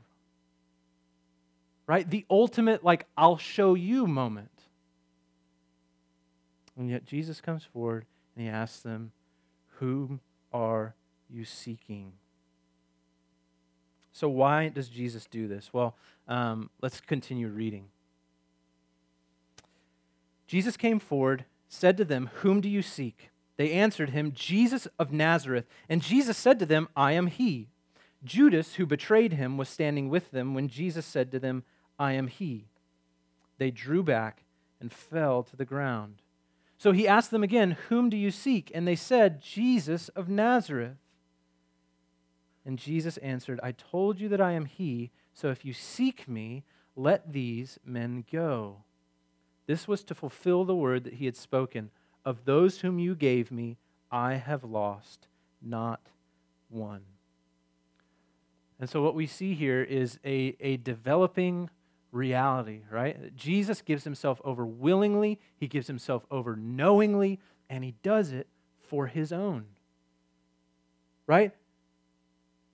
right? 1.85 2.09
The 2.09 2.25
ultimate, 2.31 2.83
like, 2.83 3.05
I'll 3.15 3.37
show 3.37 3.75
you 3.75 4.07
moment. 4.07 4.49
And 6.75 6.89
yet 6.89 7.05
Jesus 7.05 7.39
comes 7.39 7.63
forward 7.63 8.05
and 8.35 8.43
he 8.43 8.49
asks 8.49 8.79
them, 8.79 9.11
Whom 9.77 10.19
are 10.51 10.95
you 11.29 11.45
seeking? 11.45 12.13
So, 14.11 14.27
why 14.29 14.69
does 14.69 14.89
Jesus 14.89 15.27
do 15.29 15.47
this? 15.47 15.69
Well, 15.71 15.95
um, 16.27 16.71
let's 16.81 17.01
continue 17.01 17.49
reading. 17.49 17.85
Jesus 20.47 20.75
came 20.75 20.99
forward, 20.99 21.45
said 21.73 21.95
to 21.97 22.05
them, 22.05 22.29
Whom 22.41 22.59
do 22.59 22.69
you 22.69 22.81
seek? 22.81 23.29
They 23.55 23.71
answered 23.71 24.09
him, 24.09 24.33
Jesus 24.33 24.87
of 24.99 25.13
Nazareth. 25.13 25.65
And 25.87 26.01
Jesus 26.01 26.37
said 26.37 26.59
to 26.59 26.65
them, 26.65 26.89
I 26.95 27.13
am 27.13 27.27
he. 27.27 27.69
Judas, 28.23 28.75
who 28.75 28.85
betrayed 28.85 29.33
him, 29.33 29.57
was 29.57 29.69
standing 29.69 30.09
with 30.09 30.31
them 30.31 30.53
when 30.53 30.67
Jesus 30.67 31.05
said 31.05 31.31
to 31.31 31.39
them, 31.39 31.63
I 31.97 32.13
am 32.13 32.27
he. 32.27 32.67
They 33.57 33.71
drew 33.71 34.03
back 34.03 34.43
and 34.79 34.91
fell 34.91 35.43
to 35.43 35.55
the 35.55 35.65
ground. 35.65 36.21
So 36.77 36.91
he 36.91 37.07
asked 37.07 37.31
them 37.31 37.43
again, 37.43 37.77
Whom 37.87 38.09
do 38.09 38.17
you 38.17 38.31
seek? 38.31 38.69
And 38.75 38.87
they 38.87 38.95
said, 38.95 39.41
Jesus 39.41 40.09
of 40.09 40.27
Nazareth. 40.27 40.97
And 42.65 42.77
Jesus 42.77 43.17
answered, 43.17 43.59
I 43.63 43.71
told 43.71 44.19
you 44.19 44.27
that 44.29 44.41
I 44.41 44.51
am 44.51 44.65
he, 44.65 45.11
so 45.33 45.49
if 45.49 45.63
you 45.63 45.73
seek 45.73 46.27
me, 46.27 46.63
let 46.95 47.31
these 47.31 47.79
men 47.85 48.25
go. 48.31 48.83
This 49.71 49.87
was 49.87 50.03
to 50.03 50.13
fulfill 50.13 50.65
the 50.65 50.75
word 50.75 51.05
that 51.05 51.13
he 51.13 51.23
had 51.23 51.37
spoken 51.37 51.91
Of 52.25 52.43
those 52.43 52.79
whom 52.79 52.99
you 52.99 53.15
gave 53.15 53.53
me, 53.53 53.77
I 54.11 54.33
have 54.33 54.65
lost 54.65 55.29
not 55.61 56.01
one. 56.67 57.03
And 58.81 58.89
so, 58.89 59.01
what 59.01 59.15
we 59.15 59.25
see 59.27 59.53
here 59.53 59.81
is 59.81 60.19
a, 60.25 60.57
a 60.59 60.75
developing 60.75 61.69
reality, 62.11 62.81
right? 62.91 63.33
Jesus 63.37 63.81
gives 63.81 64.03
himself 64.03 64.41
over 64.43 64.65
willingly, 64.65 65.39
he 65.55 65.69
gives 65.69 65.87
himself 65.87 66.25
over 66.29 66.57
knowingly, 66.57 67.39
and 67.69 67.85
he 67.85 67.95
does 68.03 68.33
it 68.33 68.47
for 68.89 69.07
his 69.07 69.31
own. 69.31 69.67
Right? 71.27 71.53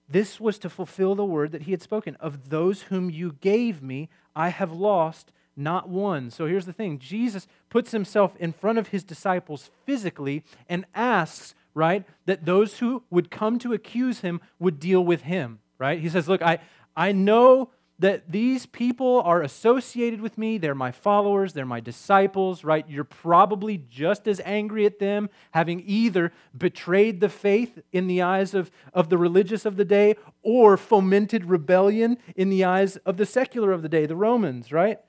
This 0.10 0.40
was 0.40 0.58
to 0.58 0.70
fulfill 0.70 1.14
the 1.14 1.24
word 1.24 1.52
that 1.52 1.62
he 1.62 1.72
had 1.72 1.84
spoken 1.84 2.16
Of 2.16 2.50
those 2.50 2.84
whom 2.84 3.12
you 3.12 3.34
gave 3.34 3.84
me, 3.84 4.10
I 4.36 4.50
have 4.50 4.72
lost 4.72 5.32
not 5.58 5.90
one. 5.90 6.30
So 6.30 6.46
here's 6.46 6.66
the 6.66 6.74
thing 6.74 7.00
Jesus 7.00 7.48
puts 7.70 7.92
himself 7.92 8.36
in 8.38 8.54
front 8.54 8.78
of 8.78 8.90
his 8.90 9.04
disciples 9.04 9.72
physically 9.86 10.44
and 10.70 10.86
asks, 10.94 11.56
right, 11.74 12.06
that 12.26 12.46
those 12.46 12.80
who 12.80 13.04
would 13.10 13.32
come 13.32 13.60
to 13.60 13.74
accuse 13.74 14.22
him 14.22 14.42
would 14.60 14.80
deal 14.80 15.04
with 15.04 15.22
him, 15.22 15.60
right? 15.78 16.00
He 16.00 16.10
says, 16.10 16.28
Look, 16.28 16.42
I, 16.42 16.60
I 16.96 17.12
know 17.12 17.70
that 18.00 18.32
these 18.32 18.66
people 18.68 19.22
are 19.22 19.42
associated 19.42 20.22
with 20.22 20.38
me. 20.38 20.58
They're 20.58 20.76
my 20.76 20.92
followers, 20.92 21.54
they're 21.54 21.66
my 21.66 21.80
disciples, 21.80 22.64
right? 22.64 22.88
You're 22.88 23.04
probably 23.04 23.78
just 23.90 24.28
as 24.28 24.40
angry 24.46 24.86
at 24.86 25.00
them, 25.00 25.30
having 25.52 25.84
either 25.86 26.32
betrayed 26.56 27.20
the 27.20 27.30
faith 27.30 27.80
in 27.92 28.08
the 28.08 28.22
eyes 28.22 28.54
of, 28.54 28.70
of 28.94 29.10
the 29.10 29.18
religious 29.18 29.66
of 29.66 29.78
the 29.78 29.86
day 29.86 30.16
or 30.44 30.78
fomented 30.78 31.46
rebellion 31.46 32.18
in 32.36 32.50
the 32.50 32.64
eyes 32.64 32.98
of 32.98 33.18
the 33.18 33.26
secular 33.26 33.72
of 33.72 33.82
the 33.82 33.90
day, 33.90 34.06
the 34.06 34.16
Romans, 34.16 34.72
right? 34.72 35.00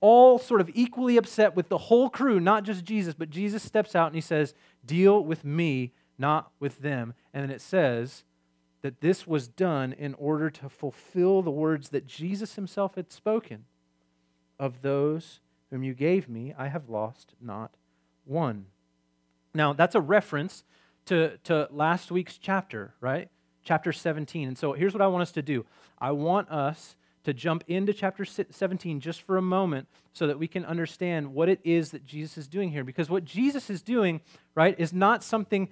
All 0.00 0.38
sort 0.38 0.60
of 0.60 0.70
equally 0.74 1.16
upset 1.16 1.54
with 1.54 1.68
the 1.68 1.78
whole 1.78 2.08
crew, 2.08 2.40
not 2.40 2.64
just 2.64 2.84
Jesus, 2.84 3.14
but 3.14 3.30
Jesus 3.30 3.62
steps 3.62 3.94
out 3.94 4.06
and 4.06 4.14
he 4.14 4.20
says, 4.20 4.54
Deal 4.84 5.22
with 5.22 5.44
me, 5.44 5.92
not 6.18 6.52
with 6.58 6.80
them. 6.80 7.14
And 7.34 7.42
then 7.42 7.50
it 7.50 7.60
says, 7.60 8.24
that 8.82 9.00
this 9.00 9.26
was 9.26 9.48
done 9.48 9.92
in 9.92 10.14
order 10.14 10.50
to 10.50 10.68
fulfill 10.68 11.42
the 11.42 11.50
words 11.50 11.90
that 11.90 12.06
Jesus 12.06 12.54
himself 12.54 12.94
had 12.94 13.12
spoken 13.12 13.64
of 14.58 14.82
those 14.82 15.40
whom 15.70 15.82
you 15.82 15.94
gave 15.94 16.28
me, 16.28 16.54
I 16.56 16.68
have 16.68 16.88
lost 16.88 17.34
not 17.40 17.72
one. 18.24 18.66
Now, 19.54 19.72
that's 19.72 19.94
a 19.94 20.00
reference 20.00 20.64
to, 21.06 21.38
to 21.44 21.68
last 21.70 22.10
week's 22.10 22.38
chapter, 22.38 22.94
right? 23.00 23.28
Chapter 23.62 23.92
17. 23.92 24.48
And 24.48 24.58
so 24.58 24.72
here's 24.72 24.92
what 24.92 25.02
I 25.02 25.06
want 25.06 25.22
us 25.22 25.32
to 25.32 25.42
do 25.42 25.64
I 25.98 26.12
want 26.12 26.50
us 26.50 26.96
to 27.24 27.34
jump 27.34 27.64
into 27.66 27.92
chapter 27.92 28.24
17 28.24 29.00
just 29.00 29.22
for 29.22 29.36
a 29.36 29.42
moment 29.42 29.88
so 30.12 30.26
that 30.26 30.38
we 30.38 30.48
can 30.48 30.64
understand 30.64 31.34
what 31.34 31.48
it 31.48 31.60
is 31.64 31.90
that 31.90 32.04
Jesus 32.04 32.38
is 32.38 32.48
doing 32.48 32.70
here. 32.70 32.84
Because 32.84 33.10
what 33.10 33.24
Jesus 33.24 33.68
is 33.68 33.82
doing, 33.82 34.20
right, 34.54 34.74
is 34.78 34.92
not 34.92 35.22
something 35.22 35.68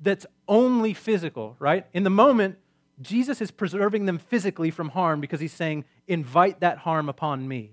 that's 0.00 0.26
only 0.46 0.94
physical, 0.94 1.56
right? 1.58 1.86
In 1.92 2.04
the 2.04 2.10
moment, 2.10 2.58
Jesus 3.00 3.40
is 3.40 3.50
preserving 3.50 4.06
them 4.06 4.18
physically 4.18 4.70
from 4.70 4.90
harm 4.90 5.20
because 5.20 5.40
he's 5.40 5.52
saying, 5.52 5.84
invite 6.06 6.60
that 6.60 6.78
harm 6.78 7.08
upon 7.08 7.48
me. 7.48 7.72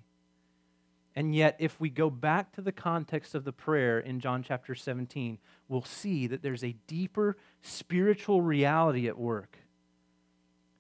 And 1.16 1.36
yet, 1.36 1.58
if 1.60 1.80
we 1.80 1.90
go 1.90 2.10
back 2.10 2.54
to 2.54 2.62
the 2.62 2.72
context 2.72 3.36
of 3.36 3.44
the 3.44 3.52
prayer 3.52 4.00
in 4.00 4.20
John 4.20 4.42
chapter 4.42 4.74
17, 4.74 5.38
we'll 5.68 5.84
see 5.84 6.28
that 6.28 6.42
there's 6.42 6.64
a 6.64 6.76
deeper 6.88 7.36
spiritual 7.62 8.42
reality 8.42 9.08
at 9.08 9.18
work. 9.18 9.58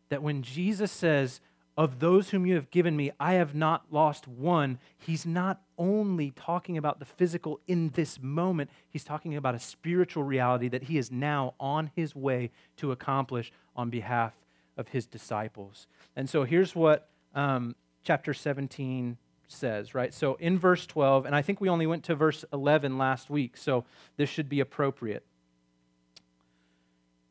That 0.10 0.24
when 0.24 0.41
Jesus 0.41 0.91
says, 0.91 1.41
of 1.79 2.00
those 2.00 2.31
whom 2.31 2.45
you 2.45 2.55
have 2.55 2.69
given 2.71 2.98
me, 2.98 3.09
I 3.21 3.36
have 3.36 3.55
not 3.55 3.86
lost 3.89 4.27
one. 4.27 4.79
He's 4.98 5.25
not 5.25 5.62
only 5.77 6.31
talking 6.31 6.77
about 6.77 7.00
the 7.00 7.05
physical 7.05 7.62
in 7.67 7.91
this 7.91 8.21
moment, 8.21 8.69
he's 8.89 9.05
talking 9.05 9.38
about 9.38 9.55
a 9.55 9.59
spiritual 9.59 10.24
reality 10.24 10.67
that 10.67 10.83
he 10.83 10.98
is 10.98 11.09
now 11.09 11.53
on 11.57 11.89
his 11.95 12.13
way 12.13 12.51
to 12.75 12.91
accomplish 12.91 13.53
on 13.77 13.89
behalf 13.89 14.33
of 14.75 14.89
his 14.89 15.05
disciples. 15.05 15.88
And 16.17 16.29
so 16.29 16.43
here's 16.43 16.75
what 16.75 17.07
um, 17.33 17.77
chapter 18.03 18.33
17 18.33 19.17
says, 19.48 19.95
right? 19.95 20.13
So 20.13 20.36
in 20.36 20.59
verse 20.59 20.86
12, 20.86 21.25
and 21.25 21.33
I 21.33 21.41
think 21.41 21.62
we 21.62 21.69
only 21.69 21.88
went 21.88 22.03
to 22.03 22.13
verse 22.15 22.43
11 22.51 22.98
last 22.98 23.29
week, 23.29 23.55
so 23.55 23.86
this 24.17 24.27
should 24.27 24.50
be 24.50 24.59
appropriate. 24.59 25.25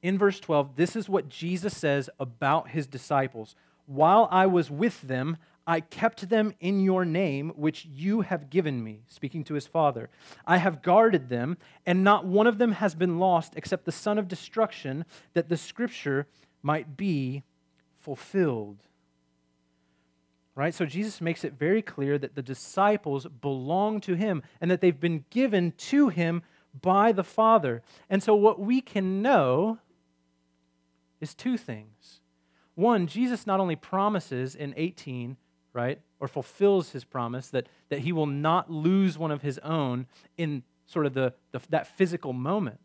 In 0.00 0.16
verse 0.16 0.40
12, 0.40 0.76
this 0.76 0.96
is 0.96 1.06
what 1.06 1.28
Jesus 1.28 1.76
says 1.76 2.08
about 2.18 2.70
his 2.70 2.86
disciples 2.86 3.54
while 3.88 4.28
I 4.30 4.46
was 4.46 4.70
with 4.70 5.02
them, 5.02 5.38
I 5.66 5.80
kept 5.80 6.28
them 6.28 6.54
in 6.60 6.80
your 6.80 7.04
name, 7.04 7.50
which 7.56 7.86
you 7.86 8.20
have 8.20 8.50
given 8.50 8.82
me, 8.84 9.02
speaking 9.08 9.44
to 9.44 9.54
his 9.54 9.66
father. 9.66 10.08
I 10.46 10.58
have 10.58 10.82
guarded 10.82 11.28
them, 11.28 11.58
and 11.84 12.04
not 12.04 12.24
one 12.24 12.46
of 12.46 12.58
them 12.58 12.72
has 12.72 12.94
been 12.94 13.18
lost 13.18 13.54
except 13.56 13.84
the 13.84 13.92
son 13.92 14.18
of 14.18 14.28
destruction, 14.28 15.04
that 15.34 15.48
the 15.48 15.56
scripture 15.56 16.26
might 16.62 16.96
be 16.96 17.42
fulfilled. 17.98 18.78
Right? 20.54 20.74
So 20.74 20.86
Jesus 20.86 21.20
makes 21.20 21.44
it 21.44 21.52
very 21.52 21.82
clear 21.82 22.18
that 22.18 22.34
the 22.34 22.42
disciples 22.42 23.26
belong 23.26 24.00
to 24.02 24.14
him 24.14 24.42
and 24.60 24.70
that 24.70 24.80
they've 24.80 24.98
been 24.98 25.24
given 25.30 25.72
to 25.78 26.08
him 26.08 26.42
by 26.80 27.12
the 27.12 27.24
Father. 27.24 27.82
And 28.10 28.22
so 28.22 28.34
what 28.34 28.58
we 28.58 28.80
can 28.80 29.22
know 29.22 29.78
is 31.20 31.34
two 31.34 31.56
things. 31.56 32.17
One, 32.78 33.08
Jesus 33.08 33.44
not 33.44 33.58
only 33.58 33.74
promises 33.74 34.54
in 34.54 34.72
18, 34.76 35.36
right, 35.72 36.00
or 36.20 36.28
fulfills 36.28 36.92
his 36.92 37.02
promise 37.02 37.48
that, 37.48 37.68
that 37.88 37.98
he 37.98 38.12
will 38.12 38.26
not 38.26 38.70
lose 38.70 39.18
one 39.18 39.32
of 39.32 39.42
his 39.42 39.58
own 39.64 40.06
in 40.36 40.62
sort 40.86 41.04
of 41.04 41.12
the, 41.12 41.34
the, 41.50 41.60
that 41.70 41.88
physical 41.88 42.32
moment, 42.32 42.78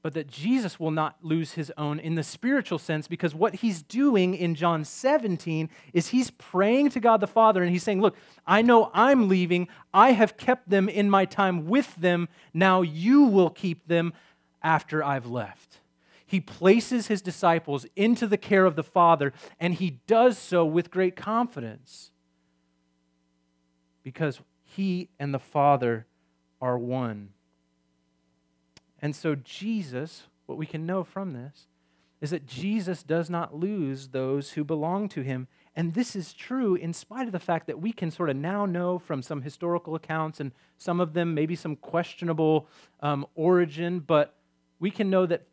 but 0.00 0.14
that 0.14 0.28
Jesus 0.28 0.80
will 0.80 0.90
not 0.90 1.16
lose 1.20 1.52
his 1.52 1.70
own 1.76 1.98
in 1.98 2.14
the 2.14 2.22
spiritual 2.22 2.78
sense 2.78 3.06
because 3.06 3.34
what 3.34 3.56
he's 3.56 3.82
doing 3.82 4.34
in 4.34 4.54
John 4.54 4.82
17 4.82 5.68
is 5.92 6.08
he's 6.08 6.30
praying 6.30 6.88
to 6.90 7.00
God 7.00 7.20
the 7.20 7.26
Father 7.26 7.62
and 7.62 7.70
he's 7.70 7.82
saying, 7.82 8.00
Look, 8.00 8.16
I 8.46 8.62
know 8.62 8.90
I'm 8.94 9.28
leaving. 9.28 9.68
I 9.92 10.12
have 10.12 10.38
kept 10.38 10.70
them 10.70 10.88
in 10.88 11.10
my 11.10 11.26
time 11.26 11.66
with 11.66 11.94
them. 11.96 12.30
Now 12.54 12.80
you 12.80 13.24
will 13.24 13.50
keep 13.50 13.86
them 13.86 14.14
after 14.62 15.04
I've 15.04 15.26
left 15.26 15.80
he 16.26 16.40
places 16.40 17.06
his 17.06 17.22
disciples 17.22 17.86
into 17.94 18.26
the 18.26 18.36
care 18.36 18.64
of 18.64 18.76
the 18.76 18.82
Father, 18.82 19.32
and 19.60 19.74
he 19.74 20.00
does 20.06 20.36
so 20.36 20.64
with 20.64 20.90
great 20.90 21.14
confidence 21.14 22.10
because 24.02 24.40
he 24.62 25.08
and 25.18 25.32
the 25.32 25.38
Father 25.38 26.06
are 26.60 26.76
one. 26.76 27.30
And 29.00 29.14
so, 29.14 29.36
Jesus, 29.36 30.24
what 30.46 30.58
we 30.58 30.66
can 30.66 30.84
know 30.84 31.04
from 31.04 31.32
this, 31.32 31.66
is 32.20 32.30
that 32.30 32.46
Jesus 32.46 33.02
does 33.02 33.28
not 33.28 33.54
lose 33.54 34.08
those 34.08 34.52
who 34.52 34.64
belong 34.64 35.08
to 35.10 35.20
him. 35.20 35.46
And 35.74 35.94
this 35.94 36.16
is 36.16 36.32
true 36.32 36.74
in 36.74 36.92
spite 36.92 37.26
of 37.26 37.32
the 37.32 37.38
fact 37.38 37.66
that 37.66 37.80
we 37.80 37.92
can 37.92 38.10
sort 38.10 38.30
of 38.30 38.36
now 38.36 38.64
know 38.64 38.98
from 38.98 39.22
some 39.22 39.42
historical 39.42 39.94
accounts 39.94 40.40
and 40.40 40.52
some 40.78 40.98
of 40.98 41.12
them 41.12 41.34
maybe 41.34 41.54
some 41.54 41.76
questionable 41.76 42.68
um, 43.00 43.26
origin, 43.34 44.00
but 44.00 44.34
we 44.80 44.90
can 44.90 45.10
know 45.10 45.26
that 45.26 45.46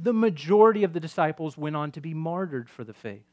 the 0.00 0.12
majority 0.12 0.84
of 0.84 0.92
the 0.92 1.00
disciples 1.00 1.56
went 1.56 1.76
on 1.76 1.92
to 1.92 2.00
be 2.00 2.14
martyred 2.14 2.68
for 2.68 2.84
the 2.84 2.94
faith. 2.94 3.24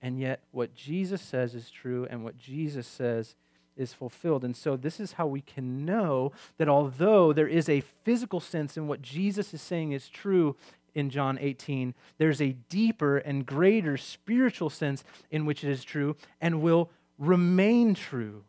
And 0.00 0.18
yet, 0.18 0.40
what 0.52 0.74
Jesus 0.74 1.20
says 1.20 1.54
is 1.54 1.70
true, 1.70 2.06
and 2.08 2.22
what 2.22 2.38
Jesus 2.38 2.86
says 2.86 3.34
is 3.76 3.92
fulfilled. 3.92 4.44
And 4.44 4.56
so, 4.56 4.76
this 4.76 5.00
is 5.00 5.12
how 5.12 5.26
we 5.26 5.40
can 5.40 5.84
know 5.84 6.32
that 6.56 6.68
although 6.68 7.32
there 7.32 7.48
is 7.48 7.68
a 7.68 7.82
physical 8.04 8.40
sense 8.40 8.76
in 8.76 8.86
what 8.86 9.02
Jesus 9.02 9.52
is 9.52 9.62
saying 9.62 9.92
is 9.92 10.08
true 10.08 10.56
in 10.94 11.10
John 11.10 11.38
18, 11.40 11.94
there's 12.18 12.40
a 12.40 12.56
deeper 12.68 13.18
and 13.18 13.46
greater 13.46 13.96
spiritual 13.96 14.70
sense 14.70 15.04
in 15.30 15.46
which 15.46 15.64
it 15.64 15.70
is 15.70 15.84
true 15.84 16.16
and 16.40 16.62
will 16.62 16.90
remain 17.18 17.94
true. 17.94 18.44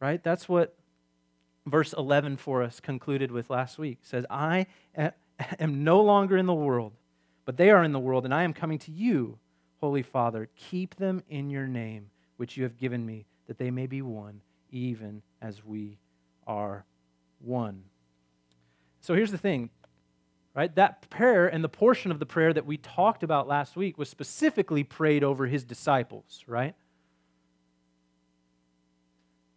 Right? 0.00 0.22
That's 0.22 0.48
what 0.48 0.74
verse 1.66 1.92
11 1.92 2.36
for 2.36 2.62
us 2.62 2.80
concluded 2.80 3.30
with 3.30 3.50
last 3.50 3.78
week. 3.78 3.98
Says, 4.02 4.26
I 4.30 4.66
am 5.58 5.84
no 5.84 6.00
longer 6.00 6.36
in 6.36 6.46
the 6.46 6.54
world, 6.54 6.92
but 7.44 7.56
they 7.56 7.70
are 7.70 7.84
in 7.84 7.92
the 7.92 7.98
world, 7.98 8.24
and 8.24 8.34
I 8.34 8.42
am 8.42 8.52
coming 8.52 8.78
to 8.80 8.92
you, 8.92 9.38
Holy 9.80 10.02
Father. 10.02 10.48
Keep 10.56 10.96
them 10.96 11.22
in 11.28 11.50
your 11.50 11.66
name, 11.66 12.10
which 12.36 12.56
you 12.56 12.62
have 12.64 12.76
given 12.76 13.04
me, 13.04 13.26
that 13.46 13.58
they 13.58 13.70
may 13.70 13.86
be 13.86 14.02
one, 14.02 14.40
even 14.70 15.22
as 15.40 15.64
we 15.64 15.98
are 16.46 16.84
one. 17.40 17.84
So 19.00 19.14
here's 19.14 19.30
the 19.30 19.38
thing 19.38 19.70
right? 20.54 20.74
That 20.76 21.08
prayer 21.10 21.48
and 21.48 21.62
the 21.62 21.68
portion 21.68 22.10
of 22.10 22.20
the 22.20 22.26
prayer 22.26 22.52
that 22.52 22.64
we 22.64 22.76
talked 22.76 23.22
about 23.22 23.48
last 23.48 23.76
week 23.76 23.98
was 23.98 24.08
specifically 24.08 24.84
prayed 24.84 25.24
over 25.24 25.46
his 25.46 25.64
disciples, 25.64 26.44
right? 26.46 26.74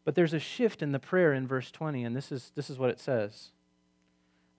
But 0.07 0.15
there's 0.15 0.33
a 0.33 0.39
shift 0.39 0.81
in 0.81 0.93
the 0.93 0.99
prayer 0.99 1.33
in 1.33 1.45
verse 1.45 1.69
20, 1.69 2.05
and 2.05 2.15
this 2.15 2.31
is, 2.31 2.53
this 2.55 2.69
is 2.69 2.79
what 2.79 2.89
it 2.89 2.97
says 2.97 3.51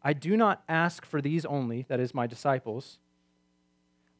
I 0.03 0.13
do 0.13 0.37
not 0.37 0.63
ask 0.69 1.07
for 1.07 1.23
these 1.23 1.47
only, 1.47 1.87
that 1.89 1.99
is, 1.99 2.13
my 2.13 2.27
disciples, 2.27 2.99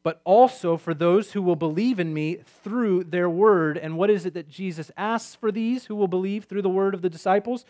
but 0.01 0.21
also 0.23 0.75
for 0.75 0.95
those 0.95 1.33
who 1.33 1.43
will 1.43 1.55
believe 1.55 1.99
in 1.99 2.15
me 2.15 2.39
through 2.63 3.03
their 3.03 3.29
word. 3.29 3.77
And 3.77 3.95
what 3.95 4.09
is 4.09 4.25
it 4.25 4.33
that 4.33 4.49
Jesus 4.49 4.89
asks 4.97 5.35
for 5.35 5.51
these 5.51 5.85
who 5.85 5.95
will 5.95 6.07
believe 6.07 6.45
through 6.45 6.63
the 6.63 6.67
word 6.67 6.95
of 6.95 7.03
the 7.03 7.11
disciples? 7.11 7.63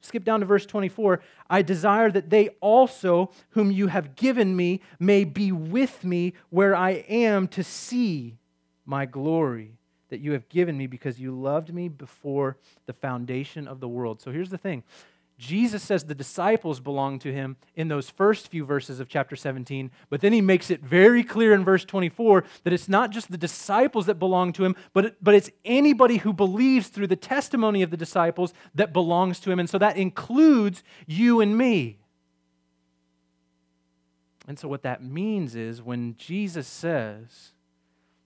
Skip 0.00 0.24
down 0.24 0.40
to 0.40 0.46
verse 0.46 0.64
24. 0.64 1.20
I 1.50 1.60
desire 1.60 2.10
that 2.10 2.30
they 2.30 2.48
also, 2.62 3.30
whom 3.50 3.70
you 3.70 3.88
have 3.88 4.16
given 4.16 4.56
me, 4.56 4.80
may 4.98 5.24
be 5.24 5.52
with 5.52 6.04
me 6.04 6.32
where 6.48 6.74
I 6.74 7.04
am 7.06 7.48
to 7.48 7.62
see 7.62 8.38
my 8.86 9.04
glory 9.04 9.76
that 10.14 10.20
you 10.20 10.30
have 10.30 10.48
given 10.48 10.78
me 10.78 10.86
because 10.86 11.18
you 11.18 11.32
loved 11.32 11.74
me 11.74 11.88
before 11.88 12.56
the 12.86 12.92
foundation 12.92 13.66
of 13.66 13.80
the 13.80 13.88
world. 13.88 14.22
So 14.22 14.30
here's 14.30 14.50
the 14.50 14.56
thing 14.56 14.84
Jesus 15.38 15.82
says 15.82 16.04
the 16.04 16.14
disciples 16.14 16.78
belong 16.78 17.18
to 17.18 17.32
him 17.32 17.56
in 17.74 17.88
those 17.88 18.08
first 18.08 18.46
few 18.46 18.64
verses 18.64 19.00
of 19.00 19.08
chapter 19.08 19.34
17, 19.34 19.90
but 20.10 20.20
then 20.20 20.32
he 20.32 20.40
makes 20.40 20.70
it 20.70 20.82
very 20.82 21.24
clear 21.24 21.52
in 21.52 21.64
verse 21.64 21.84
24 21.84 22.44
that 22.62 22.72
it's 22.72 22.88
not 22.88 23.10
just 23.10 23.28
the 23.28 23.36
disciples 23.36 24.06
that 24.06 24.20
belong 24.20 24.52
to 24.52 24.64
him, 24.64 24.76
but, 24.92 25.06
it, 25.06 25.16
but 25.20 25.34
it's 25.34 25.50
anybody 25.64 26.18
who 26.18 26.32
believes 26.32 26.86
through 26.86 27.08
the 27.08 27.16
testimony 27.16 27.82
of 27.82 27.90
the 27.90 27.96
disciples 27.96 28.54
that 28.76 28.92
belongs 28.92 29.40
to 29.40 29.50
him. 29.50 29.58
And 29.58 29.68
so 29.68 29.78
that 29.78 29.96
includes 29.96 30.84
you 31.08 31.40
and 31.40 31.58
me. 31.58 31.98
And 34.46 34.60
so 34.60 34.68
what 34.68 34.84
that 34.84 35.02
means 35.02 35.56
is 35.56 35.82
when 35.82 36.14
Jesus 36.16 36.68
says, 36.68 37.53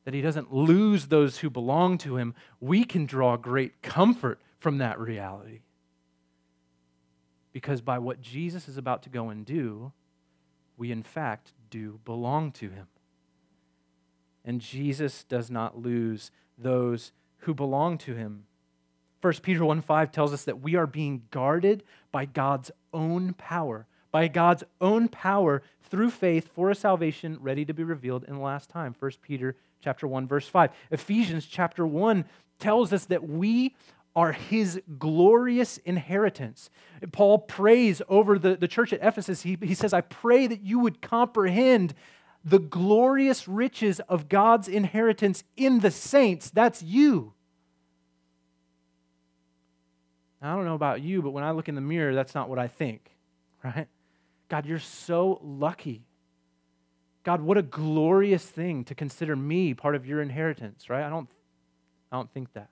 that 0.09 0.15
he 0.15 0.23
doesn't 0.23 0.55
lose 0.55 1.09
those 1.09 1.37
who 1.37 1.50
belong 1.50 1.99
to 1.99 2.17
him, 2.17 2.35
we 2.61 2.83
can 2.83 3.05
draw 3.05 3.37
great 3.37 3.83
comfort 3.83 4.41
from 4.59 4.79
that 4.79 4.99
reality. 4.99 5.61
Because 7.53 7.83
by 7.83 7.99
what 7.99 8.23
Jesus 8.23 8.69
is 8.69 8.79
about 8.79 9.03
to 9.03 9.11
go 9.11 9.29
and 9.29 9.45
do, 9.45 9.93
we 10.79 10.91
in 10.91 11.03
fact 11.03 11.53
do 11.69 12.00
belong 12.07 12.53
to 12.53 12.71
him. 12.71 12.87
And 14.47 14.62
Jesus 14.62 15.25
does 15.25 15.50
not 15.50 15.77
lose 15.77 16.31
those 16.57 17.12
who 17.41 17.53
belong 17.53 17.99
to 17.99 18.15
him. 18.15 18.45
1 19.21 19.35
Peter 19.43 19.62
1 19.62 19.83
5 19.83 20.11
tells 20.11 20.33
us 20.33 20.45
that 20.45 20.62
we 20.62 20.75
are 20.75 20.87
being 20.87 21.25
guarded 21.31 21.83
by 22.11 22.25
God's 22.25 22.71
own 22.95 23.35
power, 23.35 23.87
by 24.11 24.29
God's 24.29 24.65
own 24.81 25.09
power 25.09 25.62
through 25.83 26.11
faith 26.11 26.49
for 26.55 26.71
a 26.71 26.75
salvation 26.75 27.38
ready 27.41 27.65
to 27.65 27.75
be 27.75 27.83
revealed 27.83 28.25
in 28.25 28.35
the 28.35 28.41
last 28.41 28.69
time. 28.69 28.95
1 28.99 29.12
Peter 29.23 29.57
chapter 29.81 30.07
1 30.07 30.27
verse 30.27 30.49
5. 30.49 30.71
Ephesians 30.91 31.47
chapter 31.47 31.87
1 31.87 32.25
tells 32.59 32.93
us 32.93 33.06
that 33.06 33.28
we 33.28 33.75
are 34.17 34.32
his 34.32 34.80
glorious 34.99 35.78
inheritance. 35.78 36.71
Paul 37.13 37.39
prays 37.39 38.02
over 38.09 38.39
the, 38.39 38.56
the 38.56 38.67
church 38.67 38.93
at 38.93 39.00
Ephesus. 39.02 39.43
He, 39.43 39.56
he 39.63 39.75
says, 39.75 39.93
I 39.93 40.00
pray 40.00 40.47
that 40.47 40.63
you 40.63 40.80
would 40.80 41.00
comprehend 41.00 41.95
the 42.45 42.59
glorious 42.59 43.47
riches 43.47 44.00
of 44.09 44.28
God's 44.28 44.69
inheritance 44.69 45.45
in 45.56 45.80
the 45.80 45.91
saints. 45.91 46.50
That's 46.50 46.82
you. 46.82 47.35
I 50.41 50.54
don't 50.54 50.65
know 50.65 50.75
about 50.75 51.02
you, 51.02 51.21
but 51.21 51.30
when 51.30 51.45
I 51.45 51.50
look 51.50 51.69
in 51.69 51.75
the 51.75 51.80
mirror, 51.80 52.15
that's 52.15 52.35
not 52.35 52.49
what 52.49 52.59
I 52.59 52.69
think, 52.69 53.11
right? 53.65 53.89
God, 54.49 54.67
you're 54.67 54.78
so 54.78 55.41
lucky. 55.43 56.02
God, 57.23 57.43
what 57.43 57.58
a 57.58 57.63
glorious 57.63 58.45
thing 58.45 58.84
to 58.84 58.95
consider 58.95 59.37
me 59.37 59.75
part 59.75 59.95
of 59.95 60.06
your 60.06 60.23
inheritance, 60.23 60.89
right? 60.89 61.04
I 61.04 61.11
don't, 61.11 61.28
I 62.11 62.17
don't 62.17 62.32
think 62.32 62.52
that. 62.54 62.71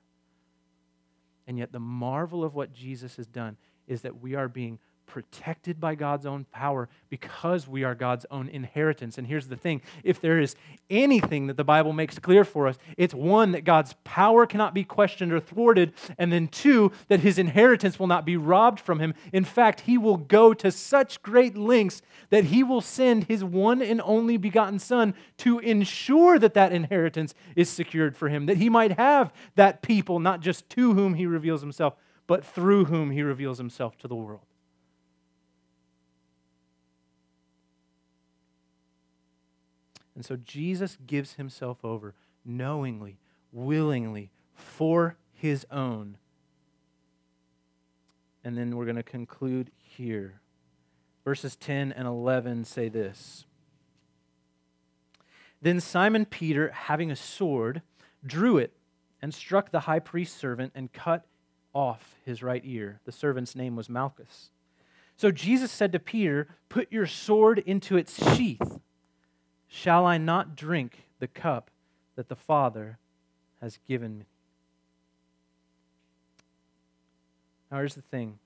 And 1.46 1.58
yet, 1.58 1.72
the 1.72 1.80
marvel 1.80 2.42
of 2.42 2.54
what 2.54 2.72
Jesus 2.72 3.16
has 3.16 3.26
done 3.26 3.56
is 3.86 4.02
that 4.02 4.20
we 4.20 4.34
are 4.34 4.48
being 4.48 4.78
protected 5.06 5.80
by 5.80 5.94
God's 5.94 6.26
own 6.26 6.44
power 6.52 6.88
because 7.08 7.66
we 7.66 7.84
are 7.84 7.94
God's 7.94 8.26
own 8.30 8.48
inheritance. 8.48 9.18
And 9.18 9.26
here's 9.26 9.48
the 9.48 9.56
thing 9.56 9.80
if 10.04 10.20
there 10.20 10.38
is 10.38 10.56
anything 10.90 11.46
that 11.46 11.56
the 11.56 11.64
Bible 11.64 11.92
makes 11.92 12.18
clear 12.18 12.44
for 12.44 12.66
us, 12.66 12.76
it's 12.96 13.14
one, 13.14 13.52
that 13.52 13.64
God's 13.64 13.94
power 14.04 14.46
cannot 14.46 14.74
be 14.74 14.84
questioned 14.84 15.32
or 15.32 15.40
thwarted, 15.40 15.92
and 16.18 16.32
then 16.32 16.48
two, 16.48 16.92
that 17.08 17.20
his 17.20 17.38
inheritance 17.38 17.98
will 17.98 18.06
not 18.06 18.26
be 18.26 18.36
robbed 18.36 18.80
from 18.80 18.98
him. 18.98 19.14
In 19.32 19.44
fact, 19.44 19.82
he 19.82 19.96
will 19.96 20.16
go 20.16 20.52
to 20.54 20.70
such 20.70 21.22
great 21.22 21.56
lengths 21.56 22.02
that 22.30 22.44
he 22.44 22.62
will 22.62 22.80
send 22.80 23.24
his 23.24 23.44
one 23.44 23.80
and 23.80 24.00
only 24.04 24.36
begotten 24.36 24.78
Son 24.78 25.14
to 25.38 25.58
ensure 25.60 26.38
that 26.38 26.54
that 26.54 26.72
inheritance 26.72 27.34
is 27.54 27.68
secured 27.68 28.16
for 28.16 28.28
him, 28.28 28.46
that 28.46 28.56
he 28.56 28.68
might 28.68 28.92
have 28.92 29.32
that 29.54 29.82
people, 29.82 30.18
not 30.18 30.40
just 30.40 30.68
to 30.70 30.94
whom 30.94 31.14
he 31.14 31.26
reveals 31.26 31.60
himself, 31.60 31.94
but 32.26 32.44
through 32.44 32.86
whom 32.86 33.10
he 33.10 33.22
reveals 33.22 33.58
himself 33.58 33.96
to 33.98 34.08
the 34.08 34.14
world. 34.14 34.40
And 40.16 40.24
so 40.24 40.36
Jesus 40.36 40.96
gives 41.06 41.34
himself 41.34 41.84
over 41.84 42.14
knowingly, 42.44 43.18
willingly, 43.52 44.30
for 44.54 45.16
his 45.34 45.66
own. 45.70 46.16
And 48.42 48.56
then 48.56 48.76
we're 48.76 48.86
going 48.86 48.96
to 48.96 49.02
conclude 49.02 49.70
here. 49.76 50.40
Verses 51.24 51.54
10 51.56 51.92
and 51.92 52.08
11 52.08 52.64
say 52.64 52.88
this 52.88 53.44
Then 55.60 55.80
Simon 55.80 56.24
Peter, 56.24 56.70
having 56.70 57.10
a 57.10 57.16
sword, 57.16 57.82
drew 58.24 58.56
it 58.56 58.72
and 59.20 59.34
struck 59.34 59.70
the 59.70 59.80
high 59.80 59.98
priest's 59.98 60.38
servant 60.38 60.72
and 60.74 60.92
cut 60.92 61.26
off 61.74 62.14
his 62.24 62.42
right 62.42 62.62
ear. 62.64 63.00
The 63.04 63.12
servant's 63.12 63.54
name 63.54 63.76
was 63.76 63.90
Malchus. 63.90 64.50
So 65.16 65.30
Jesus 65.30 65.70
said 65.70 65.92
to 65.92 65.98
Peter, 65.98 66.48
Put 66.70 66.90
your 66.90 67.06
sword 67.06 67.58
into 67.58 67.98
its 67.98 68.34
sheath. 68.34 68.78
Shall 69.68 70.06
I 70.06 70.18
not 70.18 70.56
drink 70.56 71.04
the 71.18 71.26
cup 71.26 71.70
that 72.14 72.28
the 72.28 72.36
Father 72.36 72.98
has 73.60 73.78
given 73.86 74.18
me? 74.18 74.26
Now, 77.70 77.78
here's 77.78 77.94
the 77.94 78.02
thing 78.02 78.38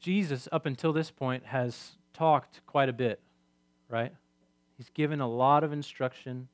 Jesus, 0.00 0.48
up 0.52 0.66
until 0.66 0.92
this 0.92 1.10
point, 1.10 1.46
has 1.46 1.92
talked 2.12 2.60
quite 2.66 2.88
a 2.88 2.92
bit, 2.92 3.20
right? 3.88 4.12
He's 4.76 4.90
given 4.90 5.20
a 5.20 5.28
lot 5.28 5.64
of 5.64 5.72
instruction 5.72 6.48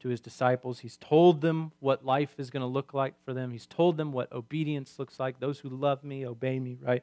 to 0.00 0.10
his 0.10 0.20
disciples. 0.20 0.80
He's 0.80 0.98
told 0.98 1.40
them 1.40 1.72
what 1.80 2.04
life 2.04 2.34
is 2.36 2.50
going 2.50 2.60
to 2.60 2.66
look 2.66 2.92
like 2.92 3.14
for 3.24 3.32
them. 3.32 3.52
He's 3.52 3.66
told 3.66 3.96
them 3.96 4.12
what 4.12 4.30
obedience 4.32 4.98
looks 4.98 5.18
like. 5.18 5.40
Those 5.40 5.60
who 5.60 5.70
love 5.70 6.04
me 6.04 6.26
obey 6.26 6.58
me, 6.58 6.76
right? 6.82 7.02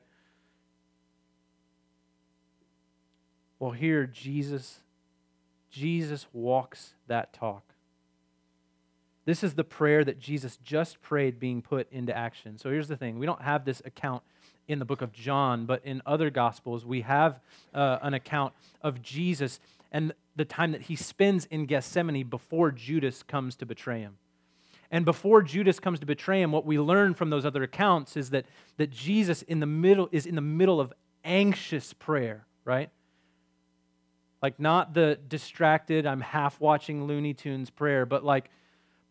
Well, 3.57 3.71
here, 3.71 4.05
Jesus 4.05 4.81
Jesus 5.71 6.27
walks 6.33 6.93
that 7.07 7.33
talk. 7.33 7.63
This 9.25 9.43
is 9.43 9.53
the 9.53 9.63
prayer 9.63 10.03
that 10.03 10.19
Jesus 10.19 10.57
just 10.63 11.01
prayed 11.01 11.39
being 11.39 11.61
put 11.61 11.91
into 11.91 12.15
action. 12.15 12.57
So 12.57 12.69
here's 12.69 12.87
the 12.87 12.97
thing 12.97 13.19
we 13.19 13.25
don't 13.25 13.41
have 13.41 13.65
this 13.65 13.81
account 13.85 14.23
in 14.67 14.79
the 14.79 14.85
book 14.85 15.01
of 15.01 15.11
John, 15.11 15.65
but 15.65 15.85
in 15.85 16.01
other 16.05 16.29
gospels, 16.29 16.85
we 16.85 17.01
have 17.01 17.39
uh, 17.73 17.99
an 18.01 18.13
account 18.13 18.53
of 18.81 19.01
Jesus 19.01 19.59
and 19.91 20.13
the 20.35 20.45
time 20.45 20.71
that 20.71 20.81
he 20.81 20.95
spends 20.95 21.45
in 21.45 21.65
Gethsemane 21.65 22.27
before 22.27 22.71
Judas 22.71 23.23
comes 23.23 23.55
to 23.57 23.65
betray 23.65 23.99
him. 23.99 24.17
And 24.89 25.05
before 25.05 25.41
Judas 25.41 25.79
comes 25.79 25.99
to 25.99 26.05
betray 26.05 26.41
him, 26.41 26.51
what 26.51 26.65
we 26.65 26.79
learn 26.79 27.13
from 27.13 27.29
those 27.29 27.45
other 27.45 27.63
accounts 27.63 28.17
is 28.17 28.31
that, 28.31 28.45
that 28.77 28.89
Jesus 28.89 29.41
in 29.43 29.59
the 29.59 29.65
middle 29.65 30.09
is 30.11 30.25
in 30.25 30.35
the 30.35 30.41
middle 30.41 30.79
of 30.81 30.93
anxious 31.23 31.93
prayer, 31.93 32.45
right? 32.65 32.89
Like 34.41 34.59
not 34.59 34.93
the 34.93 35.19
distracted, 35.27 36.05
I'm 36.05 36.21
half 36.21 36.59
watching 36.59 37.05
Looney 37.05 37.33
Tunes 37.33 37.69
prayer, 37.69 38.05
but 38.05 38.23
like, 38.23 38.49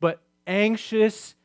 but 0.01 0.21
anxious, 0.47 1.37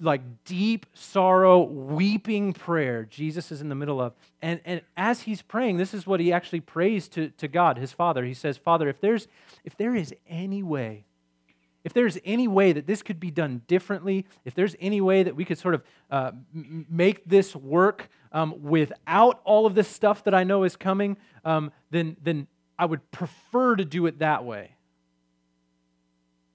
like 0.00 0.22
deep 0.44 0.86
sorrow, 0.94 1.62
weeping 1.62 2.52
prayer 2.52 3.04
Jesus 3.04 3.52
is 3.52 3.60
in 3.60 3.68
the 3.68 3.74
middle 3.74 4.00
of. 4.00 4.14
And, 4.42 4.60
and 4.64 4.80
as 4.96 5.22
he's 5.22 5.42
praying, 5.42 5.76
this 5.76 5.94
is 5.94 6.06
what 6.06 6.20
he 6.20 6.32
actually 6.32 6.60
prays 6.60 7.08
to, 7.10 7.28
to 7.30 7.46
God, 7.46 7.76
his 7.78 7.92
Father. 7.92 8.24
He 8.24 8.34
says, 8.34 8.56
Father, 8.56 8.88
if, 8.88 9.00
there's, 9.00 9.28
if 9.64 9.76
there 9.76 9.94
is 9.94 10.14
any 10.28 10.62
way, 10.62 11.04
if 11.84 11.92
there's 11.92 12.18
any 12.24 12.48
way 12.48 12.72
that 12.72 12.86
this 12.86 13.02
could 13.02 13.20
be 13.20 13.30
done 13.30 13.62
differently, 13.66 14.26
if 14.44 14.54
there's 14.54 14.74
any 14.80 15.00
way 15.00 15.22
that 15.22 15.36
we 15.36 15.44
could 15.44 15.58
sort 15.58 15.74
of 15.74 15.82
uh, 16.10 16.32
make 16.52 17.24
this 17.26 17.54
work 17.54 18.08
um, 18.32 18.62
without 18.62 19.40
all 19.44 19.66
of 19.66 19.74
this 19.74 19.88
stuff 19.88 20.24
that 20.24 20.34
I 20.34 20.44
know 20.44 20.64
is 20.64 20.76
coming, 20.76 21.16
um, 21.44 21.72
then, 21.90 22.16
then 22.22 22.46
I 22.80 22.86
would 22.86 23.10
prefer 23.10 23.76
to 23.76 23.84
do 23.84 24.06
it 24.06 24.20
that 24.20 24.46
way. 24.46 24.70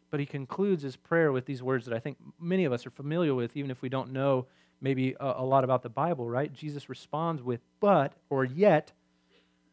But 0.10 0.20
he 0.20 0.26
concludes 0.26 0.82
his 0.82 0.96
prayer 0.96 1.32
with 1.32 1.46
these 1.46 1.62
words 1.62 1.86
that 1.86 1.94
I 1.94 2.00
think 2.00 2.18
many 2.40 2.66
of 2.66 2.74
us 2.74 2.84
are 2.88 2.90
familiar 2.90 3.36
with, 3.36 3.56
even 3.56 3.70
if 3.70 3.84
we 3.84 3.90
don't 3.90 4.12
know 4.12 4.48
maybe 4.82 5.16
a, 5.20 5.36
a 5.38 5.46
lot 5.46 5.64
about 5.64 5.84
the 5.84 5.90
Bible, 5.90 6.28
right? 6.28 6.52
Jesus 6.52 6.90
responds 6.90 7.44
with, 7.44 7.62
But, 7.80 8.14
or 8.32 8.44
yet, 8.44 8.92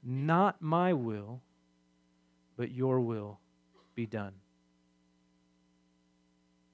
not 0.04 0.60
my 0.60 0.92
will, 0.92 1.40
but 2.58 2.70
your 2.70 3.00
will 3.00 3.40
be 3.94 4.04
done. 4.04 4.34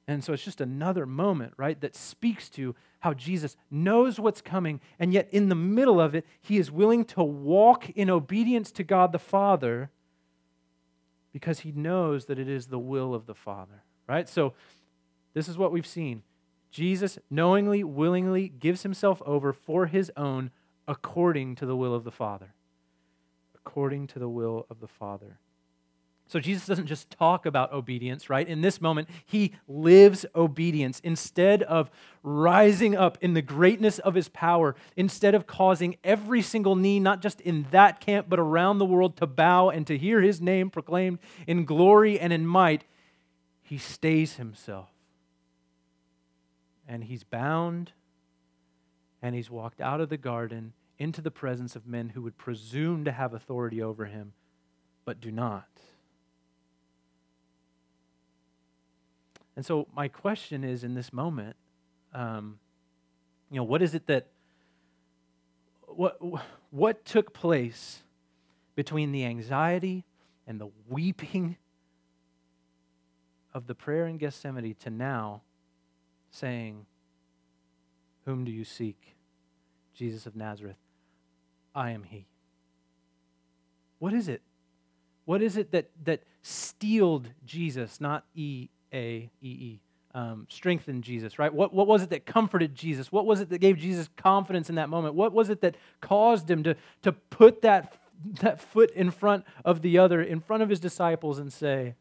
And 0.08 0.24
so 0.24 0.32
it's 0.32 0.44
just 0.44 0.60
another 0.60 1.06
moment, 1.06 1.52
right, 1.56 1.80
that 1.82 1.94
speaks 1.94 2.48
to 2.50 2.74
how 3.00 3.14
Jesus 3.14 3.56
knows 3.70 4.18
what's 4.18 4.40
coming, 4.40 4.80
and 4.98 5.12
yet 5.12 5.28
in 5.30 5.48
the 5.48 5.54
middle 5.54 6.00
of 6.00 6.14
it, 6.14 6.26
he 6.40 6.58
is 6.58 6.70
willing 6.70 7.04
to 7.06 7.22
walk 7.22 7.90
in 7.90 8.10
obedience 8.10 8.70
to 8.72 8.84
God 8.84 9.12
the 9.12 9.18
Father 9.18 9.90
because 11.32 11.60
he 11.60 11.72
knows 11.72 12.24
that 12.26 12.38
it 12.38 12.48
is 12.48 12.66
the 12.66 12.78
will 12.78 13.14
of 13.14 13.26
the 13.26 13.34
Father, 13.34 13.82
right? 14.08 14.28
So 14.28 14.54
this 15.34 15.48
is 15.48 15.56
what 15.56 15.70
we've 15.70 15.86
seen. 15.86 16.22
Jesus 16.70 17.18
knowingly, 17.30 17.84
willingly 17.84 18.48
gives 18.48 18.82
himself 18.82 19.22
over 19.24 19.52
for 19.52 19.86
his 19.86 20.10
own 20.16 20.50
according 20.86 21.54
to 21.56 21.66
the 21.66 21.76
will 21.76 21.94
of 21.94 22.04
the 22.04 22.10
Father. 22.10 22.54
According 23.54 24.08
to 24.08 24.18
the 24.18 24.28
will 24.28 24.66
of 24.70 24.80
the 24.80 24.88
Father. 24.88 25.38
So 26.28 26.38
Jesus 26.38 26.66
doesn't 26.66 26.86
just 26.86 27.10
talk 27.10 27.46
about 27.46 27.72
obedience, 27.72 28.28
right? 28.28 28.46
In 28.46 28.60
this 28.60 28.82
moment, 28.82 29.08
he 29.24 29.54
lives 29.66 30.26
obedience. 30.36 31.00
Instead 31.02 31.62
of 31.62 31.90
rising 32.22 32.94
up 32.94 33.16
in 33.22 33.32
the 33.32 33.40
greatness 33.40 33.98
of 33.98 34.14
his 34.14 34.28
power, 34.28 34.76
instead 34.94 35.34
of 35.34 35.46
causing 35.46 35.96
every 36.04 36.42
single 36.42 36.76
knee, 36.76 37.00
not 37.00 37.22
just 37.22 37.40
in 37.40 37.66
that 37.70 38.00
camp, 38.00 38.26
but 38.28 38.38
around 38.38 38.76
the 38.76 38.84
world, 38.84 39.16
to 39.16 39.26
bow 39.26 39.70
and 39.70 39.86
to 39.86 39.96
hear 39.96 40.20
his 40.20 40.38
name 40.38 40.68
proclaimed 40.68 41.18
in 41.46 41.64
glory 41.64 42.20
and 42.20 42.30
in 42.30 42.46
might, 42.46 42.84
he 43.62 43.78
stays 43.78 44.36
himself. 44.36 44.90
And 46.86 47.04
he's 47.04 47.24
bound, 47.24 47.92
and 49.22 49.34
he's 49.34 49.50
walked 49.50 49.80
out 49.80 50.02
of 50.02 50.10
the 50.10 50.18
garden 50.18 50.74
into 50.98 51.22
the 51.22 51.30
presence 51.30 51.74
of 51.74 51.86
men 51.86 52.10
who 52.10 52.20
would 52.20 52.36
presume 52.36 53.04
to 53.06 53.12
have 53.12 53.32
authority 53.32 53.80
over 53.80 54.04
him, 54.04 54.34
but 55.06 55.22
do 55.22 55.30
not. 55.30 55.68
And 59.58 59.66
so, 59.66 59.88
my 59.92 60.06
question 60.06 60.62
is 60.62 60.84
in 60.84 60.94
this 60.94 61.12
moment, 61.12 61.56
um, 62.14 62.60
you 63.50 63.56
know, 63.56 63.64
what 63.64 63.82
is 63.82 63.92
it 63.92 64.06
that, 64.06 64.28
what, 65.88 66.16
what 66.70 67.04
took 67.04 67.34
place 67.34 68.04
between 68.76 69.10
the 69.10 69.24
anxiety 69.24 70.04
and 70.46 70.60
the 70.60 70.68
weeping 70.88 71.56
of 73.52 73.66
the 73.66 73.74
prayer 73.74 74.06
in 74.06 74.16
Gethsemane 74.16 74.76
to 74.78 74.90
now 74.90 75.42
saying, 76.30 76.86
Whom 78.26 78.44
do 78.44 78.52
you 78.52 78.64
seek? 78.64 79.16
Jesus 79.92 80.24
of 80.24 80.36
Nazareth. 80.36 80.78
I 81.74 81.90
am 81.90 82.04
He. 82.04 82.28
What 83.98 84.12
is 84.12 84.28
it? 84.28 84.40
What 85.24 85.42
is 85.42 85.56
it 85.56 85.72
that, 85.72 85.90
that 86.04 86.22
steeled 86.42 87.30
Jesus, 87.44 88.00
not 88.00 88.24
E 88.36 88.68
a 88.92 89.30
E 89.42 89.48
E. 89.48 89.80
Um, 90.14 90.46
strengthened 90.48 91.04
Jesus, 91.04 91.38
right? 91.38 91.52
What, 91.52 91.72
what 91.72 91.86
was 91.86 92.02
it 92.02 92.10
that 92.10 92.24
comforted 92.24 92.74
Jesus? 92.74 93.12
What 93.12 93.26
was 93.26 93.40
it 93.40 93.50
that 93.50 93.58
gave 93.58 93.76
Jesus 93.76 94.08
confidence 94.16 94.68
in 94.68 94.76
that 94.76 94.88
moment? 94.88 95.14
What 95.14 95.32
was 95.32 95.50
it 95.50 95.60
that 95.60 95.76
caused 96.00 96.50
him 96.50 96.62
to, 96.64 96.74
to 97.02 97.12
put 97.12 97.62
that, 97.62 97.92
that 98.40 98.60
foot 98.60 98.90
in 98.92 99.10
front 99.10 99.44
of 99.64 99.82
the 99.82 99.98
other, 99.98 100.22
in 100.22 100.40
front 100.40 100.62
of 100.62 100.70
his 100.70 100.80
disciples, 100.80 101.38
and 101.38 101.52
say, 101.52 101.94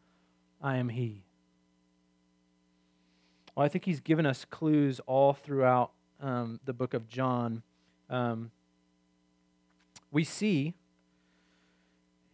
I 0.62 0.78
am 0.78 0.90
he? 0.90 1.26
Well, 3.56 3.66
I 3.66 3.70
think 3.70 3.86
he's 3.86 4.00
given 4.00 4.26
us 4.26 4.46
clues 4.46 5.00
all 5.06 5.34
throughout 5.34 5.92
um, 6.22 6.60
the 6.64 6.74
book 6.74 6.94
of 6.94 7.08
John. 7.08 7.62
Um, 8.10 8.52
we 10.12 10.24
see 10.24 10.74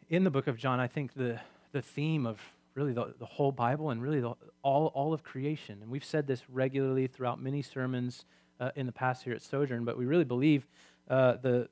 in 0.10 0.24
the 0.24 0.30
book 0.30 0.48
of 0.48 0.58
John, 0.58 0.80
I 0.80 0.88
think, 0.88 1.16
the, 1.16 1.40
the 1.72 1.82
theme 1.82 2.26
of 2.26 2.40
really 2.76 2.94
the, 2.94 3.14
the 3.20 3.26
whole 3.26 3.52
Bible 3.52 3.90
and 3.90 4.02
really 4.02 4.20
the, 4.20 4.34
all, 4.62 4.88
all 4.88 5.14
of 5.14 5.24
creation. 5.24 5.80
And 5.82 5.92
we've 5.92 6.06
said 6.06 6.28
this 6.28 6.42
regularly 6.50 7.08
throughout 7.08 7.42
many 7.42 7.62
sermons 7.62 8.26
uh, 8.60 8.72
in 8.76 8.86
the 8.86 8.92
past 8.92 9.24
here 9.24 9.34
at 9.34 9.42
Sojourn, 9.42 9.86
but 9.86 9.98
we 9.98 10.06
really 10.06 10.24
believe 10.24 10.68
uh, 11.10 11.34
the, 11.42 11.70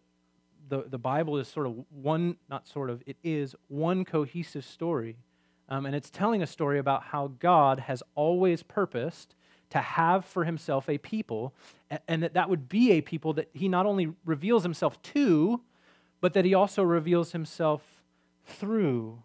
the, 0.70 0.86
the 0.90 0.98
Bible 0.98 1.38
is 1.38 1.48
sort 1.48 1.68
of 1.68 1.86
one, 1.90 2.36
not 2.50 2.68
sort 2.68 2.90
of, 2.90 3.02
it 3.06 3.18
is 3.24 3.56
one 3.68 4.06
cohesive 4.06 4.66
story. 4.66 5.18
Um, 5.70 5.86
and 5.86 5.96
it's 5.96 6.10
telling 6.10 6.42
a 6.44 6.48
story 6.48 6.80
about 6.80 7.04
how 7.04 7.32
God 7.40 7.80
has 7.80 8.04
always 8.14 8.62
purposed 8.62 9.36
to 9.70 9.80
have 9.80 10.26
for 10.26 10.44
himself 10.44 10.90
a 10.90 10.98
people, 10.98 11.54
and 12.08 12.22
that 12.24 12.34
that 12.34 12.50
would 12.50 12.68
be 12.68 12.92
a 12.92 13.02
people 13.02 13.32
that 13.34 13.50
he 13.54 13.70
not 13.70 13.86
only 13.86 14.12
reveals 14.26 14.64
himself 14.64 15.02
to, 15.02 15.62
but 16.20 16.34
that 16.34 16.44
he 16.44 16.54
also 16.54 16.84
reveals 16.84 17.32
himself 17.32 17.82
through. 18.46 19.24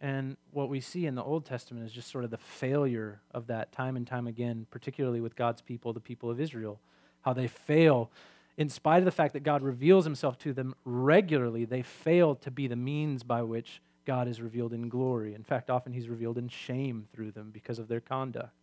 And 0.00 0.38
what 0.52 0.70
we 0.70 0.80
see 0.80 1.04
in 1.04 1.14
the 1.14 1.22
Old 1.22 1.44
Testament 1.44 1.86
is 1.86 1.92
just 1.92 2.10
sort 2.10 2.24
of 2.24 2.30
the 2.30 2.38
failure 2.38 3.20
of 3.32 3.48
that 3.48 3.70
time 3.70 3.96
and 3.96 4.06
time 4.06 4.26
again, 4.26 4.66
particularly 4.70 5.20
with 5.20 5.36
God's 5.36 5.60
people, 5.60 5.92
the 5.92 6.00
people 6.00 6.30
of 6.30 6.40
Israel. 6.40 6.80
How 7.20 7.34
they 7.34 7.46
fail, 7.46 8.10
in 8.56 8.70
spite 8.70 9.00
of 9.00 9.04
the 9.04 9.10
fact 9.10 9.34
that 9.34 9.42
God 9.42 9.62
reveals 9.62 10.04
himself 10.04 10.38
to 10.38 10.54
them 10.54 10.74
regularly, 10.84 11.66
they 11.66 11.82
fail 11.82 12.34
to 12.36 12.50
be 12.50 12.66
the 12.66 12.76
means 12.76 13.22
by 13.22 13.42
which 13.42 13.82
God 14.06 14.26
is 14.26 14.40
revealed 14.40 14.72
in 14.72 14.88
glory. 14.88 15.34
In 15.34 15.44
fact, 15.44 15.68
often 15.68 15.92
he's 15.92 16.08
revealed 16.08 16.38
in 16.38 16.48
shame 16.48 17.06
through 17.12 17.32
them 17.32 17.50
because 17.52 17.78
of 17.78 17.88
their 17.88 18.00
conduct. 18.00 18.54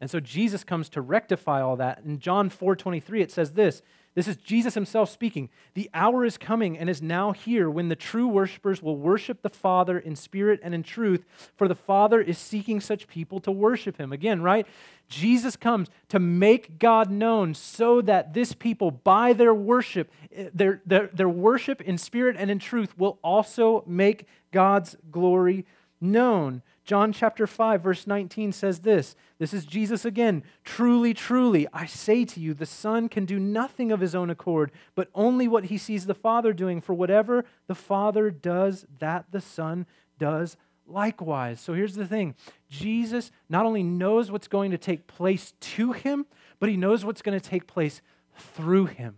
And 0.00 0.10
so 0.10 0.20
Jesus 0.20 0.64
comes 0.64 0.90
to 0.90 1.00
rectify 1.00 1.62
all 1.62 1.76
that. 1.76 2.02
In 2.04 2.18
John 2.18 2.50
4:23 2.50 3.22
it 3.22 3.30
says 3.30 3.54
this. 3.54 3.80
This 4.14 4.28
is 4.28 4.36
Jesus 4.36 4.74
himself 4.74 5.10
speaking. 5.10 5.48
The 5.74 5.90
hour 5.92 6.24
is 6.24 6.38
coming 6.38 6.78
and 6.78 6.88
is 6.88 7.02
now 7.02 7.32
here 7.32 7.68
when 7.68 7.88
the 7.88 7.96
true 7.96 8.28
worshipers 8.28 8.80
will 8.80 8.96
worship 8.96 9.42
the 9.42 9.48
Father 9.48 9.98
in 9.98 10.14
spirit 10.14 10.60
and 10.62 10.72
in 10.72 10.84
truth, 10.84 11.24
for 11.56 11.66
the 11.66 11.74
Father 11.74 12.20
is 12.20 12.38
seeking 12.38 12.80
such 12.80 13.08
people 13.08 13.40
to 13.40 13.50
worship 13.50 13.98
him. 13.98 14.12
Again, 14.12 14.40
right? 14.40 14.66
Jesus 15.08 15.56
comes 15.56 15.88
to 16.10 16.20
make 16.20 16.78
God 16.78 17.10
known 17.10 17.54
so 17.54 18.00
that 18.02 18.34
this 18.34 18.52
people, 18.52 18.92
by 18.92 19.32
their 19.32 19.52
worship, 19.52 20.10
eh, 20.32 20.48
their, 20.54 20.80
their, 20.86 21.08
their 21.12 21.28
worship 21.28 21.80
in 21.80 21.98
spirit 21.98 22.36
and 22.38 22.50
in 22.50 22.60
truth, 22.60 22.96
will 22.96 23.18
also 23.22 23.82
make 23.86 24.26
God's 24.52 24.96
glory 25.10 25.66
known. 26.00 26.62
John 26.84 27.12
chapter 27.12 27.46
5, 27.46 27.82
verse 27.82 28.06
19 28.06 28.52
says 28.52 28.80
this 28.80 29.16
This 29.38 29.54
is 29.54 29.64
Jesus 29.64 30.04
again. 30.04 30.42
Truly, 30.64 31.14
truly, 31.14 31.66
I 31.72 31.86
say 31.86 32.24
to 32.26 32.40
you, 32.40 32.52
the 32.52 32.66
Son 32.66 33.08
can 33.08 33.24
do 33.24 33.38
nothing 33.38 33.90
of 33.90 34.00
his 34.00 34.14
own 34.14 34.28
accord, 34.28 34.70
but 34.94 35.08
only 35.14 35.48
what 35.48 35.64
he 35.66 35.78
sees 35.78 36.04
the 36.04 36.14
Father 36.14 36.52
doing. 36.52 36.82
For 36.82 36.92
whatever 36.92 37.46
the 37.66 37.74
Father 37.74 38.30
does, 38.30 38.84
that 38.98 39.26
the 39.30 39.40
Son 39.40 39.86
does 40.18 40.58
likewise. 40.86 41.58
So 41.58 41.72
here's 41.72 41.94
the 41.94 42.06
thing 42.06 42.34
Jesus 42.68 43.30
not 43.48 43.64
only 43.64 43.82
knows 43.82 44.30
what's 44.30 44.48
going 44.48 44.70
to 44.70 44.78
take 44.78 45.06
place 45.06 45.54
to 45.60 45.92
him, 45.92 46.26
but 46.60 46.68
he 46.68 46.76
knows 46.76 47.02
what's 47.04 47.22
going 47.22 47.38
to 47.38 47.48
take 47.48 47.66
place 47.66 48.02
through 48.36 48.86
him. 48.86 49.16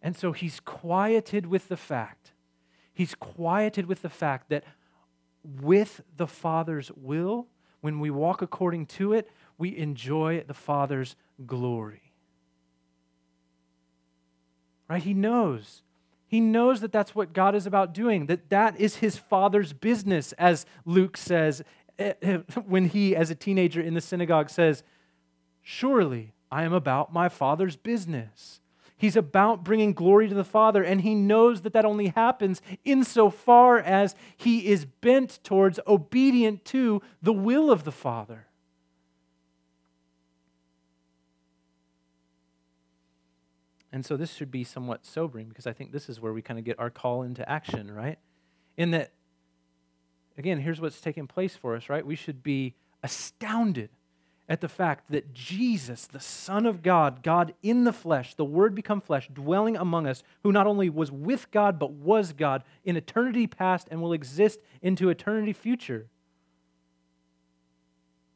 And 0.00 0.16
so 0.16 0.32
he's 0.32 0.60
quieted 0.60 1.46
with 1.46 1.68
the 1.68 1.76
fact, 1.76 2.32
he's 2.92 3.16
quieted 3.16 3.86
with 3.86 4.02
the 4.02 4.08
fact 4.08 4.48
that 4.48 4.62
with 5.44 6.02
the 6.16 6.26
Father's 6.26 6.90
will, 6.96 7.46
when 7.80 8.00
we 8.00 8.10
walk 8.10 8.42
according 8.42 8.86
to 8.86 9.12
it, 9.12 9.30
we 9.58 9.76
enjoy 9.76 10.44
the 10.46 10.54
Father's 10.54 11.16
glory. 11.46 12.12
Right? 14.88 15.02
He 15.02 15.14
knows. 15.14 15.82
He 16.26 16.40
knows 16.40 16.80
that 16.80 16.92
that's 16.92 17.14
what 17.14 17.32
God 17.32 17.54
is 17.54 17.66
about 17.66 17.92
doing, 17.92 18.26
that 18.26 18.50
that 18.50 18.78
is 18.78 18.96
his 18.96 19.16
Father's 19.16 19.72
business, 19.72 20.32
as 20.32 20.66
Luke 20.84 21.16
says 21.16 21.62
eh, 21.98 22.12
eh, 22.22 22.38
when 22.66 22.86
he, 22.86 23.16
as 23.16 23.30
a 23.30 23.34
teenager 23.34 23.80
in 23.80 23.94
the 23.94 24.00
synagogue, 24.00 24.50
says, 24.50 24.82
Surely 25.62 26.34
I 26.50 26.64
am 26.64 26.72
about 26.72 27.12
my 27.12 27.28
Father's 27.28 27.76
business. 27.76 28.59
He's 29.00 29.16
about 29.16 29.64
bringing 29.64 29.94
glory 29.94 30.28
to 30.28 30.34
the 30.34 30.44
Father, 30.44 30.84
and 30.84 31.00
he 31.00 31.14
knows 31.14 31.62
that 31.62 31.72
that 31.72 31.86
only 31.86 32.08
happens 32.08 32.60
insofar 32.84 33.78
as 33.78 34.14
he 34.36 34.66
is 34.66 34.84
bent 34.84 35.38
towards 35.42 35.80
obedient 35.86 36.66
to 36.66 37.00
the 37.22 37.32
will 37.32 37.70
of 37.70 37.84
the 37.84 37.92
Father. 37.92 38.46
And 43.90 44.04
so 44.04 44.18
this 44.18 44.34
should 44.34 44.50
be 44.50 44.64
somewhat 44.64 45.06
sobering 45.06 45.48
because 45.48 45.66
I 45.66 45.72
think 45.72 45.92
this 45.92 46.10
is 46.10 46.20
where 46.20 46.34
we 46.34 46.42
kind 46.42 46.58
of 46.58 46.66
get 46.66 46.78
our 46.78 46.90
call 46.90 47.22
into 47.22 47.48
action, 47.48 47.90
right? 47.90 48.18
In 48.76 48.90
that, 48.90 49.12
again, 50.36 50.60
here's 50.60 50.78
what's 50.78 51.00
taking 51.00 51.26
place 51.26 51.56
for 51.56 51.74
us, 51.74 51.88
right? 51.88 52.04
We 52.04 52.16
should 52.16 52.42
be 52.42 52.74
astounded 53.02 53.88
at 54.50 54.60
the 54.60 54.68
fact 54.68 55.12
that 55.12 55.32
Jesus, 55.32 56.08
the 56.08 56.18
Son 56.18 56.66
of 56.66 56.82
God, 56.82 57.22
God 57.22 57.54
in 57.62 57.84
the 57.84 57.92
flesh, 57.92 58.34
the 58.34 58.44
Word 58.44 58.74
become 58.74 59.00
flesh, 59.00 59.30
dwelling 59.32 59.76
among 59.76 60.08
us, 60.08 60.24
who 60.42 60.50
not 60.50 60.66
only 60.66 60.90
was 60.90 61.12
with 61.12 61.48
God, 61.52 61.78
but 61.78 61.92
was 61.92 62.32
God 62.32 62.64
in 62.84 62.96
eternity 62.96 63.46
past 63.46 63.86
and 63.92 64.02
will 64.02 64.12
exist 64.12 64.58
into 64.82 65.08
eternity 65.08 65.52
future 65.52 66.08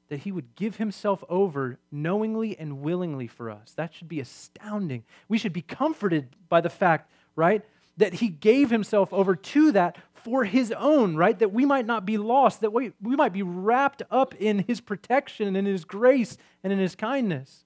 that 0.08 0.20
he 0.20 0.30
would 0.30 0.54
give 0.54 0.76
himself 0.76 1.24
over 1.28 1.78
knowingly 1.90 2.56
and 2.56 2.80
willingly 2.80 3.26
for 3.26 3.50
us. 3.50 3.72
That 3.72 3.92
should 3.92 4.08
be 4.08 4.20
astounding. 4.20 5.02
We 5.28 5.38
should 5.38 5.52
be 5.52 5.62
comforted 5.62 6.28
by 6.48 6.60
the 6.60 6.70
fact, 6.70 7.10
right, 7.34 7.64
that 7.96 8.14
he 8.14 8.28
gave 8.28 8.70
himself 8.70 9.12
over 9.12 9.36
to 9.36 9.72
that 9.72 9.96
for 10.14 10.44
his 10.44 10.72
own, 10.72 11.16
right? 11.16 11.38
That 11.38 11.52
we 11.52 11.64
might 11.64 11.86
not 11.86 12.06
be 12.06 12.16
lost, 12.16 12.62
that 12.62 12.72
we, 12.72 12.92
we 13.00 13.14
might 13.14 13.32
be 13.32 13.42
wrapped 13.42 14.02
up 14.10 14.34
in 14.36 14.64
his 14.66 14.80
protection 14.80 15.46
and 15.46 15.56
in 15.56 15.66
his 15.66 15.84
grace 15.84 16.38
and 16.62 16.72
in 16.72 16.78
his 16.78 16.94
kindness. 16.94 17.64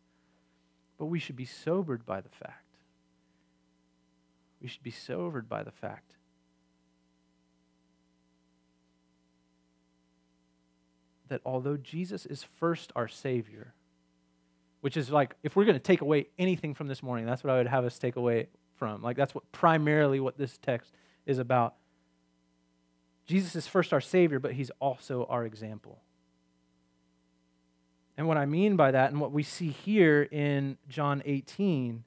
But 0.99 1.07
we 1.07 1.21
should 1.21 1.37
be 1.37 1.45
sobered 1.45 2.05
by 2.05 2.21
the 2.21 2.29
fact. 2.29 2.64
We 4.61 4.69
should 4.69 4.83
be 4.83 4.91
sobered 4.91 5.49
by 5.49 5.62
the 5.62 5.71
fact 5.71 6.17
that 11.29 11.41
although 11.45 11.77
Jesus 11.77 12.27
is 12.27 12.43
first 12.43 12.91
our 12.97 13.07
Savior, 13.07 13.75
which 14.81 14.97
is 14.97 15.11
like, 15.11 15.35
if 15.43 15.55
we're 15.55 15.64
going 15.64 15.77
to 15.77 15.81
take 15.81 16.01
away 16.01 16.29
anything 16.38 16.75
from 16.75 16.88
this 16.88 17.03
morning, 17.03 17.27
that's 17.27 17.45
what 17.45 17.53
I 17.53 17.59
would 17.59 17.67
have 17.69 17.85
us 17.85 17.99
take 17.99 18.17
away 18.17 18.49
from. 18.79 19.03
Like, 19.03 19.17
that's 19.17 19.35
what 19.35 19.51
primarily 19.53 20.21
what 20.21 20.38
this 20.38 20.59
text 20.59 20.93
is 21.27 21.38
about. 21.38 21.75
Jesus 23.27 23.55
is 23.55 23.67
first 23.67 23.93
our 23.93 24.01
Savior, 24.01 24.38
but 24.38 24.53
He's 24.53 24.71
also 24.81 25.27
our 25.29 25.45
example. 25.45 26.01
And 28.17 28.27
what 28.27 28.37
I 28.37 28.47
mean 28.47 28.77
by 28.77 28.91
that, 28.91 29.11
and 29.11 29.21
what 29.21 29.33
we 29.33 29.43
see 29.43 29.69
here 29.69 30.23
in 30.23 30.79
John 30.88 31.23
18, 31.25 32.05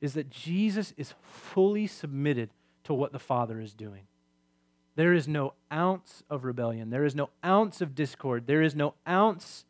is 0.00 0.14
that 0.14 0.30
Jesus 0.30 0.92
is 0.96 1.14
fully 1.22 1.86
submitted 1.86 2.50
to 2.84 2.94
what 2.94 3.12
the 3.12 3.18
Father 3.18 3.60
is 3.60 3.74
doing. 3.74 4.06
There 4.96 5.12
is 5.12 5.28
no 5.28 5.52
ounce 5.70 6.22
of 6.30 6.44
rebellion. 6.44 6.90
There 6.90 7.04
is 7.04 7.14
no 7.14 7.28
ounce 7.44 7.80
of 7.80 7.94
discord. 7.94 8.46
There 8.46 8.62
is 8.62 8.74
no 8.74 8.94
ounce 9.06 9.65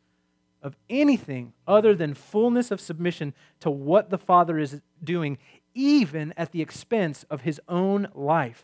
of 0.67 0.75
anything 0.89 1.53
other 1.67 1.95
than 1.95 2.13
fullness 2.13 2.69
of 2.69 2.79
submission 2.79 3.33
to 3.61 3.71
what 3.71 4.11
the 4.11 4.17
Father 4.19 4.59
is 4.59 4.81
doing, 5.03 5.39
even 5.73 6.33
at 6.37 6.51
the 6.51 6.61
expense 6.61 7.25
of 7.31 7.41
his 7.41 7.59
own 7.67 8.07
life. 8.13 8.63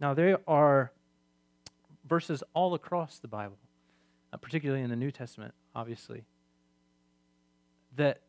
Now, 0.00 0.14
there 0.14 0.38
are 0.48 0.92
verses 2.08 2.42
all 2.54 2.74
across 2.74 3.18
the 3.18 3.28
Bible, 3.28 3.58
uh, 4.32 4.36
particularly 4.38 4.82
in 4.82 4.90
the 4.90 4.96
New 4.96 5.10
Testament, 5.10 5.54
obviously, 5.74 6.24
that, 7.96 8.22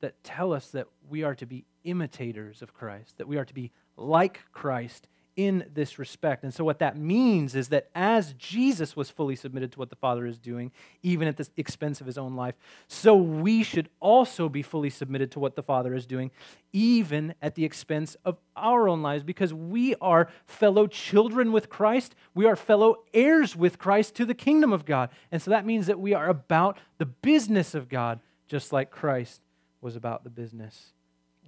that 0.00 0.22
tell 0.24 0.52
us 0.52 0.68
that 0.70 0.86
we 1.08 1.22
are 1.22 1.34
to 1.34 1.46
be 1.46 1.64
imitators 1.84 2.62
of 2.62 2.74
Christ, 2.74 3.18
that 3.18 3.28
we 3.28 3.36
are 3.36 3.44
to 3.44 3.54
be 3.54 3.70
like 3.96 4.40
Christ 4.52 5.08
in 5.36 5.68
this 5.74 5.98
respect. 5.98 6.44
And 6.44 6.54
so, 6.54 6.64
what 6.64 6.78
that 6.78 6.96
means 6.96 7.54
is 7.54 7.68
that 7.70 7.88
as 7.94 8.34
Jesus 8.34 8.94
was 8.94 9.10
fully 9.10 9.34
submitted 9.34 9.72
to 9.72 9.78
what 9.78 9.90
the 9.90 9.96
Father 9.96 10.26
is 10.26 10.38
doing, 10.38 10.70
even 11.02 11.26
at 11.26 11.36
the 11.36 11.48
expense 11.56 12.00
of 12.00 12.06
his 12.06 12.16
own 12.16 12.36
life, 12.36 12.54
so 12.86 13.16
we 13.16 13.62
should 13.62 13.88
also 14.00 14.48
be 14.48 14.62
fully 14.62 14.90
submitted 14.90 15.32
to 15.32 15.40
what 15.40 15.56
the 15.56 15.62
Father 15.62 15.94
is 15.94 16.06
doing, 16.06 16.30
even 16.72 17.34
at 17.42 17.56
the 17.56 17.64
expense 17.64 18.16
of 18.24 18.38
our 18.56 18.88
own 18.88 19.02
lives, 19.02 19.24
because 19.24 19.52
we 19.52 19.94
are 19.96 20.28
fellow 20.46 20.86
children 20.86 21.50
with 21.50 21.68
Christ. 21.68 22.14
We 22.34 22.46
are 22.46 22.56
fellow 22.56 22.98
heirs 23.12 23.56
with 23.56 23.78
Christ 23.78 24.14
to 24.16 24.24
the 24.24 24.34
kingdom 24.34 24.72
of 24.72 24.84
God. 24.84 25.10
And 25.32 25.42
so, 25.42 25.50
that 25.50 25.66
means 25.66 25.86
that 25.86 25.98
we 25.98 26.14
are 26.14 26.28
about 26.28 26.78
the 26.98 27.06
business 27.06 27.74
of 27.74 27.88
God, 27.88 28.20
just 28.46 28.72
like 28.72 28.90
Christ 28.90 29.40
was 29.80 29.96
about 29.96 30.22
the 30.22 30.30
business 30.30 30.92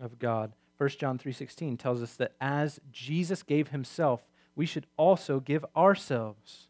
of 0.00 0.18
God. 0.18 0.52
1 0.78 0.98
John 0.98 1.18
3:16 1.18 1.78
tells 1.78 2.02
us 2.02 2.16
that 2.16 2.34
as 2.40 2.80
Jesus 2.92 3.42
gave 3.42 3.68
himself, 3.68 4.26
we 4.54 4.66
should 4.66 4.86
also 4.96 5.40
give 5.40 5.64
ourselves. 5.74 6.68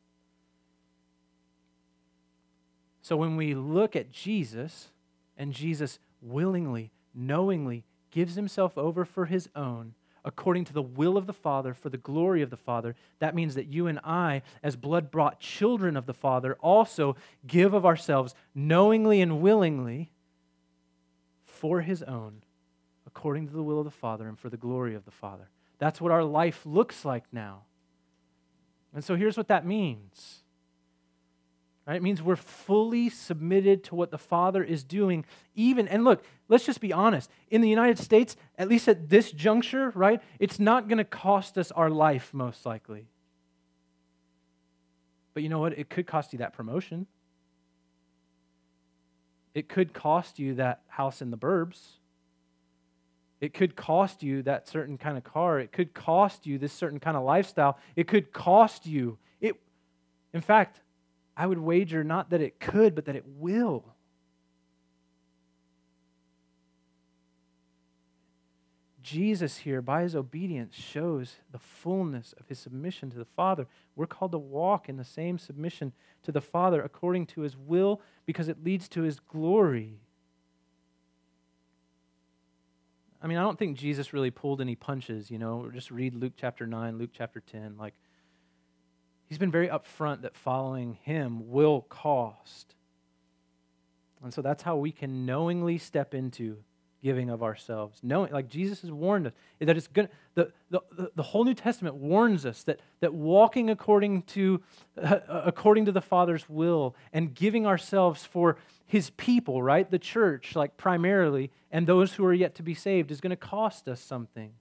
So 3.02 3.16
when 3.16 3.36
we 3.36 3.54
look 3.54 3.94
at 3.94 4.10
Jesus 4.10 4.90
and 5.36 5.52
Jesus 5.52 5.98
willingly, 6.20 6.92
knowingly 7.14 7.84
gives 8.10 8.34
himself 8.34 8.76
over 8.76 9.04
for 9.04 9.26
his 9.26 9.48
own, 9.54 9.94
according 10.24 10.64
to 10.64 10.72
the 10.72 10.82
will 10.82 11.16
of 11.16 11.26
the 11.26 11.32
Father, 11.32 11.72
for 11.74 11.88
the 11.88 11.96
glory 11.96 12.42
of 12.42 12.50
the 12.50 12.56
Father, 12.56 12.96
that 13.18 13.34
means 13.34 13.54
that 13.54 13.66
you 13.66 13.86
and 13.86 14.00
I, 14.02 14.42
as 14.62 14.74
blood 14.74 15.10
brought 15.10 15.38
children 15.38 15.96
of 15.96 16.06
the 16.06 16.14
Father, 16.14 16.54
also 16.54 17.16
give 17.46 17.74
of 17.74 17.86
ourselves 17.86 18.34
knowingly 18.54 19.20
and 19.20 19.40
willingly 19.40 20.10
for 21.44 21.82
his 21.82 22.02
own 22.02 22.42
according 23.16 23.46
to 23.48 23.54
the 23.54 23.62
will 23.62 23.78
of 23.78 23.86
the 23.86 23.90
Father 23.90 24.28
and 24.28 24.38
for 24.38 24.50
the 24.50 24.58
glory 24.58 24.94
of 24.94 25.06
the 25.06 25.10
Father. 25.10 25.48
That's 25.78 26.02
what 26.02 26.12
our 26.12 26.22
life 26.22 26.60
looks 26.66 27.02
like 27.02 27.24
now. 27.32 27.62
And 28.94 29.02
so 29.02 29.16
here's 29.16 29.38
what 29.38 29.48
that 29.48 29.64
means. 29.64 30.42
Right? 31.86 31.96
It 31.96 32.02
means 32.02 32.20
we're 32.20 32.36
fully 32.36 33.08
submitted 33.08 33.84
to 33.84 33.94
what 33.94 34.10
the 34.10 34.18
Father 34.18 34.62
is 34.62 34.84
doing, 34.84 35.24
even, 35.54 35.88
and 35.88 36.04
look, 36.04 36.24
let's 36.48 36.66
just 36.66 36.80
be 36.80 36.92
honest. 36.92 37.30
In 37.48 37.62
the 37.62 37.70
United 37.70 37.98
States, 37.98 38.36
at 38.58 38.68
least 38.68 38.86
at 38.86 39.08
this 39.08 39.32
juncture, 39.32 39.90
right, 39.94 40.20
it's 40.38 40.58
not 40.60 40.86
going 40.86 40.98
to 40.98 41.04
cost 41.04 41.56
us 41.56 41.72
our 41.72 41.88
life, 41.88 42.34
most 42.34 42.66
likely. 42.66 43.06
But 45.32 45.42
you 45.42 45.48
know 45.48 45.60
what? 45.60 45.78
It 45.78 45.88
could 45.88 46.06
cost 46.06 46.34
you 46.34 46.40
that 46.40 46.52
promotion. 46.52 47.06
It 49.54 49.70
could 49.70 49.94
cost 49.94 50.38
you 50.38 50.56
that 50.56 50.82
house 50.88 51.22
in 51.22 51.30
the 51.30 51.38
burbs. 51.38 51.78
It 53.40 53.52
could 53.52 53.76
cost 53.76 54.22
you 54.22 54.42
that 54.42 54.66
certain 54.68 54.96
kind 54.96 55.18
of 55.18 55.24
car. 55.24 55.60
It 55.60 55.72
could 55.72 55.92
cost 55.92 56.46
you 56.46 56.58
this 56.58 56.72
certain 56.72 57.00
kind 57.00 57.16
of 57.16 57.22
lifestyle. 57.22 57.78
It 57.94 58.08
could 58.08 58.32
cost 58.32 58.86
you. 58.86 59.18
It, 59.40 59.56
in 60.32 60.40
fact, 60.40 60.80
I 61.36 61.46
would 61.46 61.58
wager 61.58 62.02
not 62.02 62.30
that 62.30 62.40
it 62.40 62.58
could, 62.58 62.94
but 62.94 63.04
that 63.04 63.16
it 63.16 63.24
will. 63.26 63.84
Jesus 69.02 69.58
here, 69.58 69.80
by 69.80 70.02
his 70.02 70.16
obedience, 70.16 70.74
shows 70.74 71.36
the 71.52 71.60
fullness 71.60 72.34
of 72.40 72.48
his 72.48 72.58
submission 72.58 73.08
to 73.10 73.18
the 73.18 73.24
Father. 73.24 73.68
We're 73.94 74.06
called 74.06 74.32
to 74.32 74.38
walk 74.38 74.88
in 74.88 74.96
the 74.96 75.04
same 75.04 75.38
submission 75.38 75.92
to 76.24 76.32
the 76.32 76.40
Father 76.40 76.82
according 76.82 77.26
to 77.26 77.42
his 77.42 77.56
will 77.56 78.00
because 78.24 78.48
it 78.48 78.64
leads 78.64 78.88
to 78.88 79.02
his 79.02 79.20
glory. 79.20 80.00
I 83.26 83.28
mean, 83.28 83.38
I 83.38 83.42
don't 83.42 83.58
think 83.58 83.76
Jesus 83.76 84.12
really 84.12 84.30
pulled 84.30 84.60
any 84.60 84.76
punches, 84.76 85.32
you 85.32 85.38
know. 85.40 85.68
Just 85.74 85.90
read 85.90 86.14
Luke 86.14 86.34
chapter 86.36 86.64
9, 86.64 86.96
Luke 86.96 87.10
chapter 87.12 87.40
10. 87.40 87.76
Like, 87.76 87.94
he's 89.28 89.36
been 89.36 89.50
very 89.50 89.66
upfront 89.66 90.22
that 90.22 90.36
following 90.36 90.96
him 91.02 91.50
will 91.50 91.80
cost. 91.88 92.76
And 94.22 94.32
so 94.32 94.42
that's 94.42 94.62
how 94.62 94.76
we 94.76 94.92
can 94.92 95.26
knowingly 95.26 95.76
step 95.76 96.14
into 96.14 96.58
giving 97.02 97.30
of 97.30 97.42
ourselves. 97.42 98.00
Knowing, 98.02 98.32
like 98.32 98.48
Jesus 98.48 98.80
has 98.82 98.90
warned 98.90 99.28
us, 99.28 99.32
that 99.60 99.76
it's 99.76 99.86
going 99.86 100.08
the, 100.34 100.52
the, 100.70 100.80
the 101.14 101.22
whole 101.22 101.44
New 101.44 101.54
Testament 101.54 101.96
warns 101.96 102.44
us 102.44 102.62
that, 102.64 102.80
that 103.00 103.14
walking 103.14 103.70
according 103.70 104.22
to, 104.22 104.62
uh, 105.00 105.18
according 105.28 105.86
to 105.86 105.92
the 105.92 106.00
Father's 106.00 106.48
will 106.48 106.94
and 107.12 107.34
giving 107.34 107.66
ourselves 107.66 108.24
for 108.24 108.56
his 108.84 109.10
people, 109.10 109.62
right, 109.62 109.90
the 109.90 109.98
church, 109.98 110.54
like 110.54 110.76
primarily, 110.76 111.50
and 111.70 111.86
those 111.86 112.12
who 112.14 112.24
are 112.24 112.34
yet 112.34 112.54
to 112.56 112.62
be 112.62 112.74
saved, 112.74 113.10
is 113.10 113.20
going 113.20 113.30
to 113.30 113.36
cost 113.36 113.88
us 113.88 114.00
something. 114.00 114.52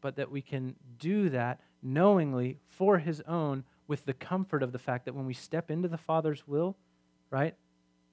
But 0.00 0.16
that 0.16 0.30
we 0.30 0.42
can 0.42 0.74
do 0.98 1.30
that 1.30 1.60
knowingly 1.82 2.58
for 2.68 2.98
his 2.98 3.20
own 3.22 3.64
with 3.86 4.04
the 4.04 4.14
comfort 4.14 4.62
of 4.62 4.72
the 4.72 4.78
fact 4.78 5.04
that 5.04 5.14
when 5.14 5.26
we 5.26 5.34
step 5.34 5.70
into 5.70 5.88
the 5.88 5.98
Father's 5.98 6.46
will, 6.46 6.76
right, 7.30 7.54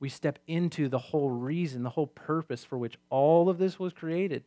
we 0.02 0.10
step 0.10 0.40
into 0.48 0.90
the 0.90 0.98
whole 0.98 1.30
reason, 1.30 1.84
the 1.84 1.92
whole 1.92 2.08
purpose 2.08 2.66
for 2.66 2.78
which 2.78 2.98
all 3.12 3.48
of 3.48 3.60
this 3.60 3.80
was 3.80 3.94
created, 3.94 4.44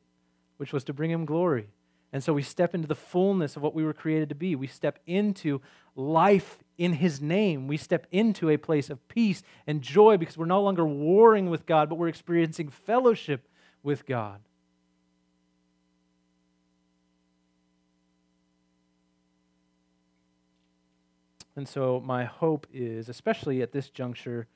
which 0.57 0.73
was 0.73 0.83
to 0.85 0.93
bring 0.93 1.13
him 1.13 1.25
glory. 1.25 1.69
And 2.13 2.23
so 2.23 2.33
we 2.33 2.43
step 2.43 2.75
into 2.75 2.89
the 2.89 2.97
fullness 2.97 3.57
of 3.57 3.63
what 3.63 3.75
we 3.75 3.85
were 3.85 3.93
created 3.93 4.29
to 4.31 4.35
be. 4.35 4.57
We 4.57 4.67
step 4.67 4.99
into 5.07 5.61
life 5.95 6.59
in 6.77 6.93
His 6.93 7.21
name. 7.21 7.67
We 7.67 7.77
step 7.77 8.07
into 8.13 8.51
a 8.51 8.57
place 8.57 8.91
of 8.91 9.07
peace 9.09 9.43
and 9.67 9.81
joy 9.83 10.17
because 10.17 10.39
we're 10.39 10.47
no 10.47 10.63
longer 10.63 10.85
warring 10.85 11.51
with 11.51 11.67
God, 11.67 11.89
but 11.89 11.97
we're 11.97 12.09
experiencing 12.09 12.69
fellowship 12.69 13.49
with 13.83 14.07
God. 14.07 14.41
And 21.57 21.69
so, 21.69 22.01
my 22.05 22.25
hope 22.25 22.67
is, 22.73 23.09
especially 23.09 23.61
at 23.61 23.73
this 23.73 23.89
juncture 23.89 24.47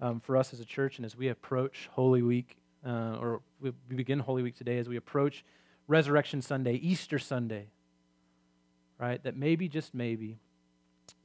um, 0.00 0.20
for 0.20 0.36
us 0.36 0.52
as 0.52 0.60
a 0.60 0.64
church 0.64 0.98
and 0.98 1.06
as 1.06 1.16
we 1.16 1.28
approach 1.28 1.88
Holy 1.92 2.22
Week, 2.22 2.56
uh, 2.84 3.16
or 3.20 3.40
we 3.60 3.72
begin 3.88 4.18
Holy 4.18 4.42
Week 4.42 4.56
today, 4.56 4.78
as 4.78 4.88
we 4.88 4.96
approach 4.96 5.44
Resurrection 5.88 6.42
Sunday, 6.42 6.74
Easter 6.74 7.18
Sunday, 7.18 7.68
right? 8.98 9.22
That 9.22 9.36
maybe, 9.36 9.68
just 9.68 9.94
maybe, 9.94 10.38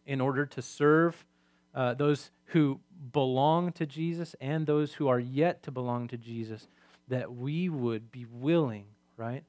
in 0.05 0.21
order 0.21 0.45
to 0.45 0.61
serve 0.61 1.25
uh, 1.73 1.93
those 1.93 2.31
who 2.45 2.79
belong 3.13 3.71
to 3.73 3.85
Jesus 3.85 4.35
and 4.41 4.67
those 4.67 4.93
who 4.93 5.07
are 5.07 5.19
yet 5.19 5.63
to 5.63 5.71
belong 5.71 6.07
to 6.09 6.17
Jesus, 6.17 6.67
that 7.07 7.33
we 7.33 7.69
would 7.69 8.11
be 8.11 8.25
willing, 8.25 8.85
right, 9.17 9.43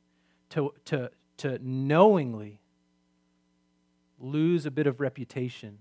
to, 0.51 0.73
to, 0.87 1.11
to 1.39 1.59
knowingly 1.63 2.61
lose 4.19 4.67
a 4.67 4.71
bit 4.71 4.87
of 4.87 5.01
reputation 5.01 5.79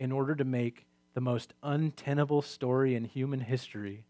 in 0.00 0.12
order 0.12 0.34
to 0.34 0.44
make 0.44 0.87
the 1.18 1.22
most 1.22 1.52
untenable 1.64 2.40
story 2.40 2.94
in 2.94 3.02
human 3.02 3.40
history, 3.40 4.04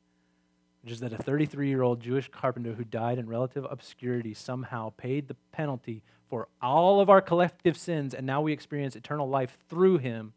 which 0.82 0.92
is 0.92 1.00
that 1.00 1.10
a 1.10 1.16
33 1.16 1.66
year 1.66 1.80
old 1.80 2.00
Jewish 2.00 2.28
carpenter 2.28 2.74
who 2.74 2.84
died 2.84 3.18
in 3.18 3.26
relative 3.26 3.66
obscurity 3.70 4.34
somehow 4.34 4.92
paid 4.98 5.26
the 5.26 5.36
penalty 5.50 6.02
for 6.28 6.48
all 6.60 7.00
of 7.00 7.08
our 7.08 7.22
collective 7.22 7.78
sins, 7.78 8.12
and 8.12 8.26
now 8.26 8.42
we 8.42 8.52
experience 8.52 8.94
eternal 8.94 9.26
life 9.26 9.56
through 9.70 9.96
him. 9.96 10.34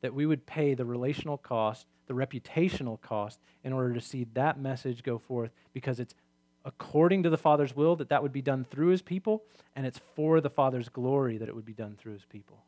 That 0.00 0.14
we 0.14 0.26
would 0.26 0.46
pay 0.46 0.74
the 0.74 0.84
relational 0.84 1.38
cost, 1.38 1.86
the 2.08 2.14
reputational 2.14 3.00
cost, 3.00 3.38
in 3.62 3.72
order 3.72 3.94
to 3.94 4.00
see 4.00 4.26
that 4.34 4.58
message 4.58 5.04
go 5.04 5.16
forth 5.16 5.52
because 5.72 6.00
it's 6.00 6.16
according 6.64 7.22
to 7.22 7.30
the 7.30 7.38
Father's 7.38 7.76
will, 7.76 7.94
that 7.94 8.08
that 8.08 8.20
would 8.20 8.32
be 8.32 8.42
done 8.42 8.66
through 8.68 8.88
his 8.88 9.02
people, 9.02 9.44
and 9.76 9.86
it's 9.86 10.00
for 10.16 10.40
the 10.40 10.50
Father's 10.50 10.88
glory 10.88 11.38
that 11.38 11.48
it 11.48 11.54
would 11.54 11.64
be 11.64 11.72
done 11.72 11.94
through 11.96 12.14
his 12.14 12.24
people. 12.24 12.64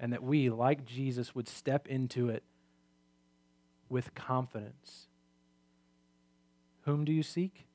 And 0.00 0.12
that 0.12 0.22
we, 0.22 0.48
like 0.48 0.86
Jesus, 0.86 1.34
would 1.34 1.46
step 1.46 1.86
into 1.86 2.30
it 2.30 2.42
with 3.90 4.14
confidence. 4.14 5.06
Whom 6.86 7.04
do 7.04 7.12
you 7.12 7.22
seek? 7.22 7.66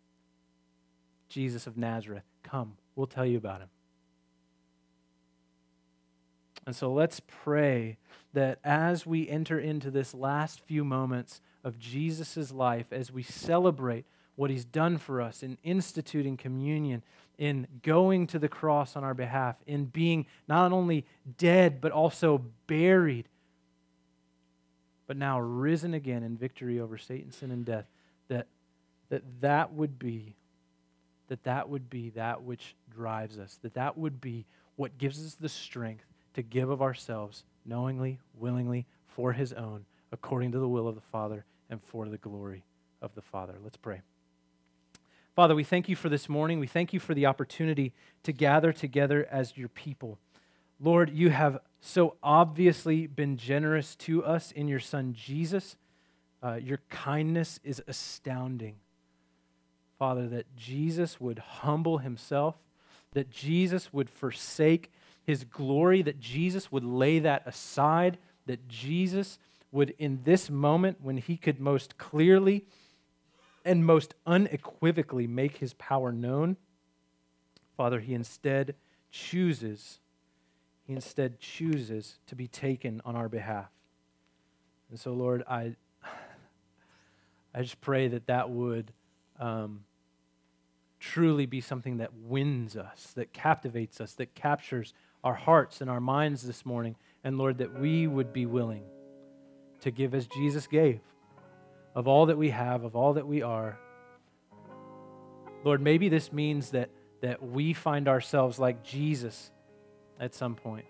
Jesus 1.29 1.67
of 1.67 1.77
Nazareth. 1.77 2.23
Come, 2.41 2.77
we'll 2.95 3.05
tell 3.05 3.25
you 3.25 3.37
about 3.37 3.61
him. 3.61 3.69
And 6.65 6.75
so 6.75 6.91
let's 6.91 7.21
pray 7.27 7.97
that 8.33 8.59
as 8.63 9.05
we 9.05 9.29
enter 9.29 9.59
into 9.59 9.91
this 9.91 10.13
last 10.15 10.59
few 10.61 10.83
moments 10.83 11.41
of 11.63 11.77
Jesus' 11.77 12.51
life, 12.51 12.87
as 12.91 13.11
we 13.11 13.21
celebrate 13.21 14.05
what 14.35 14.49
he's 14.49 14.65
done 14.65 14.97
for 14.97 15.21
us 15.21 15.43
in 15.43 15.57
instituting 15.63 16.37
communion, 16.37 17.03
in 17.37 17.67
going 17.83 18.27
to 18.27 18.39
the 18.39 18.47
cross 18.47 18.95
on 18.95 19.03
our 19.03 19.13
behalf, 19.13 19.55
in 19.67 19.85
being 19.85 20.25
not 20.47 20.71
only 20.71 21.05
dead, 21.37 21.81
but 21.81 21.91
also 21.91 22.41
buried, 22.67 23.27
but 25.07 25.17
now 25.17 25.39
risen 25.39 25.93
again 25.93 26.23
in 26.23 26.37
victory 26.37 26.79
over 26.79 26.97
Satan, 26.97 27.31
sin, 27.31 27.51
and 27.51 27.65
death, 27.65 27.85
that 28.27 28.47
that, 29.09 29.23
that 29.41 29.73
would 29.73 29.99
be 29.99 30.35
that 31.27 31.43
that 31.43 31.69
would 31.69 31.89
be 31.89 32.11
that 32.11 32.43
which 32.43 32.75
drives 32.93 33.39
us, 33.39 33.57
that 33.63 33.73
that 33.73 33.97
would 33.97 34.21
be 34.21 34.45
what 34.75 34.97
gives 34.97 35.25
us 35.25 35.33
the 35.33 35.49
strength 35.49 36.05
to 36.35 36.43
give 36.43 36.69
of 36.69 36.81
ourselves 36.81 37.43
knowingly, 37.65 38.19
willingly, 38.37 38.85
for 39.07 39.33
his 39.33 39.51
own, 39.53 39.85
according 40.11 40.51
to 40.51 40.59
the 40.59 40.67
will 40.67 40.87
of 40.87 40.95
the 40.95 41.01
Father 41.11 41.43
and 41.69 41.81
for 41.81 42.07
the 42.07 42.17
glory 42.17 42.63
of 43.01 43.15
the 43.15 43.21
Father. 43.21 43.55
Let's 43.63 43.77
pray. 43.77 44.01
Father, 45.35 45.53
we 45.53 45.65
thank 45.65 45.89
you 45.89 45.97
for 45.97 46.07
this 46.07 46.29
morning. 46.29 46.61
We 46.61 46.67
thank 46.67 46.93
you 46.93 46.99
for 47.01 47.13
the 47.13 47.25
opportunity 47.25 47.91
to 48.23 48.31
gather 48.31 48.71
together 48.71 49.27
as 49.29 49.57
your 49.57 49.67
people. 49.67 50.17
Lord, 50.79 51.09
you 51.09 51.29
have 51.29 51.59
so 51.81 52.15
obviously 52.23 53.05
been 53.05 53.35
generous 53.35 53.97
to 53.97 54.23
us 54.23 54.53
in 54.53 54.69
your 54.69 54.79
Son 54.79 55.13
Jesus. 55.13 55.75
Uh, 56.41 56.53
your 56.53 56.79
kindness 56.89 57.59
is 57.65 57.83
astounding. 57.85 58.75
Father, 59.99 60.25
that 60.29 60.55
Jesus 60.55 61.19
would 61.19 61.39
humble 61.39 61.97
himself, 61.97 62.55
that 63.11 63.29
Jesus 63.29 63.91
would 63.91 64.09
forsake 64.09 64.89
his 65.25 65.43
glory, 65.43 66.01
that 66.01 66.21
Jesus 66.21 66.71
would 66.71 66.85
lay 66.85 67.19
that 67.19 67.43
aside, 67.45 68.17
that 68.45 68.69
Jesus 68.69 69.37
would, 69.73 69.95
in 69.99 70.21
this 70.23 70.49
moment 70.49 70.99
when 71.01 71.17
he 71.17 71.35
could 71.35 71.59
most 71.59 71.97
clearly 71.97 72.63
and 73.65 73.83
most 73.83 74.13
unequivocally 74.27 75.25
make 75.25 75.57
his 75.57 75.73
power 75.73 76.11
known, 76.11 76.55
Father, 77.75 77.99
he 77.99 78.13
instead 78.13 78.75
chooses, 79.11 79.99
he 80.83 80.93
instead 80.93 81.39
chooses 81.39 82.19
to 82.27 82.35
be 82.35 82.47
taken 82.47 83.01
on 83.03 83.15
our 83.15 83.27
behalf. 83.27 83.69
And 84.91 84.99
so, 84.99 85.13
Lord, 85.13 85.43
I, 85.49 85.75
I 87.53 87.63
just 87.63 87.81
pray 87.81 88.07
that 88.07 88.27
that 88.27 88.51
would 88.51 88.93
um, 89.39 89.83
truly 90.99 91.47
be 91.47 91.59
something 91.59 91.97
that 91.97 92.13
wins 92.13 92.77
us, 92.77 93.13
that 93.15 93.33
captivates 93.33 93.99
us, 93.99 94.13
that 94.13 94.35
captures 94.35 94.93
our 95.23 95.33
hearts 95.33 95.81
and 95.81 95.89
our 95.89 95.99
minds 95.99 96.43
this 96.43 96.65
morning. 96.65 96.95
And 97.23 97.39
Lord, 97.39 97.57
that 97.57 97.79
we 97.79 98.05
would 98.05 98.31
be 98.31 98.45
willing 98.45 98.83
to 99.81 99.89
give 99.89 100.13
as 100.13 100.27
Jesus 100.27 100.67
gave 100.67 100.99
of 101.95 102.07
all 102.07 102.25
that 102.25 102.37
we 102.37 102.49
have, 102.49 102.83
of 102.83 102.95
all 102.95 103.13
that 103.13 103.25
we 103.25 103.41
are. 103.41 103.79
Lord, 105.63 105.81
maybe 105.81 106.09
this 106.09 106.31
means 106.31 106.71
that, 106.71 106.89
that 107.21 107.41
we 107.41 107.73
find 107.73 108.07
ourselves 108.07 108.59
like 108.59 108.83
Jesus 108.83 109.49
at 110.19 110.35
some 110.35 110.55
point, 110.55 110.85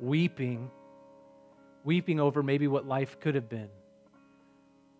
weeping, 0.00 0.70
weeping 1.84 2.20
over 2.20 2.42
maybe 2.42 2.68
what 2.68 2.86
life 2.86 3.18
could 3.20 3.36
have 3.36 3.48
been, 3.48 3.68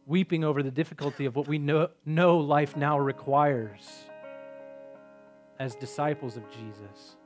weeping 0.07 0.45
over 0.45 0.63
the 0.63 0.71
difficulty 0.71 1.27
of 1.27 1.37
what 1.37 1.49
we 1.49 1.59
know, 1.59 1.89
know 2.05 2.39
life 2.39 2.77
now 2.77 2.99
requires 2.99 3.83
as 5.59 5.75
disciples 5.75 6.37
of 6.37 6.49
Jesus. 6.51 7.17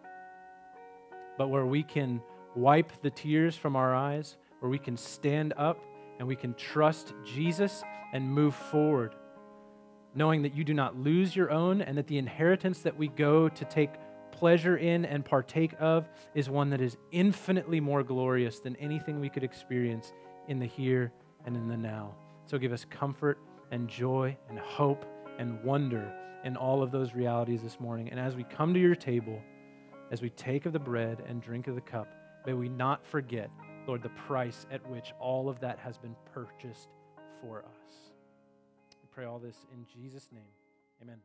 But 1.36 1.48
where 1.48 1.66
we 1.66 1.82
can 1.82 2.22
wipe 2.54 2.90
the 3.02 3.10
tears 3.10 3.54
from 3.54 3.76
our 3.76 3.94
eyes, 3.94 4.36
where 4.60 4.70
we 4.70 4.78
can 4.78 4.96
stand 4.96 5.52
up 5.56 5.78
and 6.20 6.28
we 6.28 6.36
can 6.36 6.52
trust 6.54 7.14
Jesus 7.24 7.82
and 8.12 8.30
move 8.30 8.54
forward, 8.54 9.14
knowing 10.14 10.42
that 10.42 10.54
you 10.54 10.64
do 10.64 10.74
not 10.74 10.94
lose 10.94 11.34
your 11.34 11.50
own 11.50 11.80
and 11.80 11.96
that 11.96 12.06
the 12.08 12.18
inheritance 12.18 12.80
that 12.80 12.96
we 12.96 13.08
go 13.08 13.48
to 13.48 13.64
take 13.64 13.90
pleasure 14.30 14.76
in 14.76 15.06
and 15.06 15.24
partake 15.24 15.72
of 15.80 16.08
is 16.34 16.50
one 16.50 16.68
that 16.70 16.80
is 16.82 16.98
infinitely 17.10 17.80
more 17.80 18.02
glorious 18.02 18.60
than 18.60 18.76
anything 18.76 19.18
we 19.18 19.30
could 19.30 19.42
experience 19.42 20.12
in 20.48 20.58
the 20.58 20.66
here 20.66 21.10
and 21.46 21.56
in 21.56 21.68
the 21.68 21.76
now. 21.76 22.14
So 22.44 22.58
give 22.58 22.72
us 22.72 22.84
comfort 22.90 23.38
and 23.70 23.88
joy 23.88 24.36
and 24.50 24.58
hope 24.58 25.06
and 25.38 25.64
wonder 25.64 26.12
in 26.44 26.54
all 26.54 26.82
of 26.82 26.90
those 26.90 27.14
realities 27.14 27.62
this 27.62 27.80
morning. 27.80 28.10
And 28.10 28.20
as 28.20 28.36
we 28.36 28.44
come 28.44 28.74
to 28.74 28.80
your 28.80 28.94
table, 28.94 29.40
as 30.10 30.20
we 30.20 30.28
take 30.28 30.66
of 30.66 30.74
the 30.74 30.78
bread 30.78 31.22
and 31.26 31.40
drink 31.40 31.66
of 31.66 31.76
the 31.76 31.80
cup, 31.80 32.08
may 32.44 32.52
we 32.52 32.68
not 32.68 33.06
forget 33.06 33.50
Lord, 33.90 34.04
the 34.04 34.08
price 34.10 34.66
at 34.70 34.88
which 34.88 35.12
all 35.18 35.48
of 35.48 35.58
that 35.58 35.76
has 35.80 35.98
been 35.98 36.14
purchased 36.32 36.90
for 37.42 37.64
us. 37.64 38.12
We 39.02 39.08
pray 39.12 39.24
all 39.24 39.40
this 39.40 39.66
in 39.74 39.84
Jesus' 39.84 40.28
name. 40.32 40.52
Amen. 41.02 41.18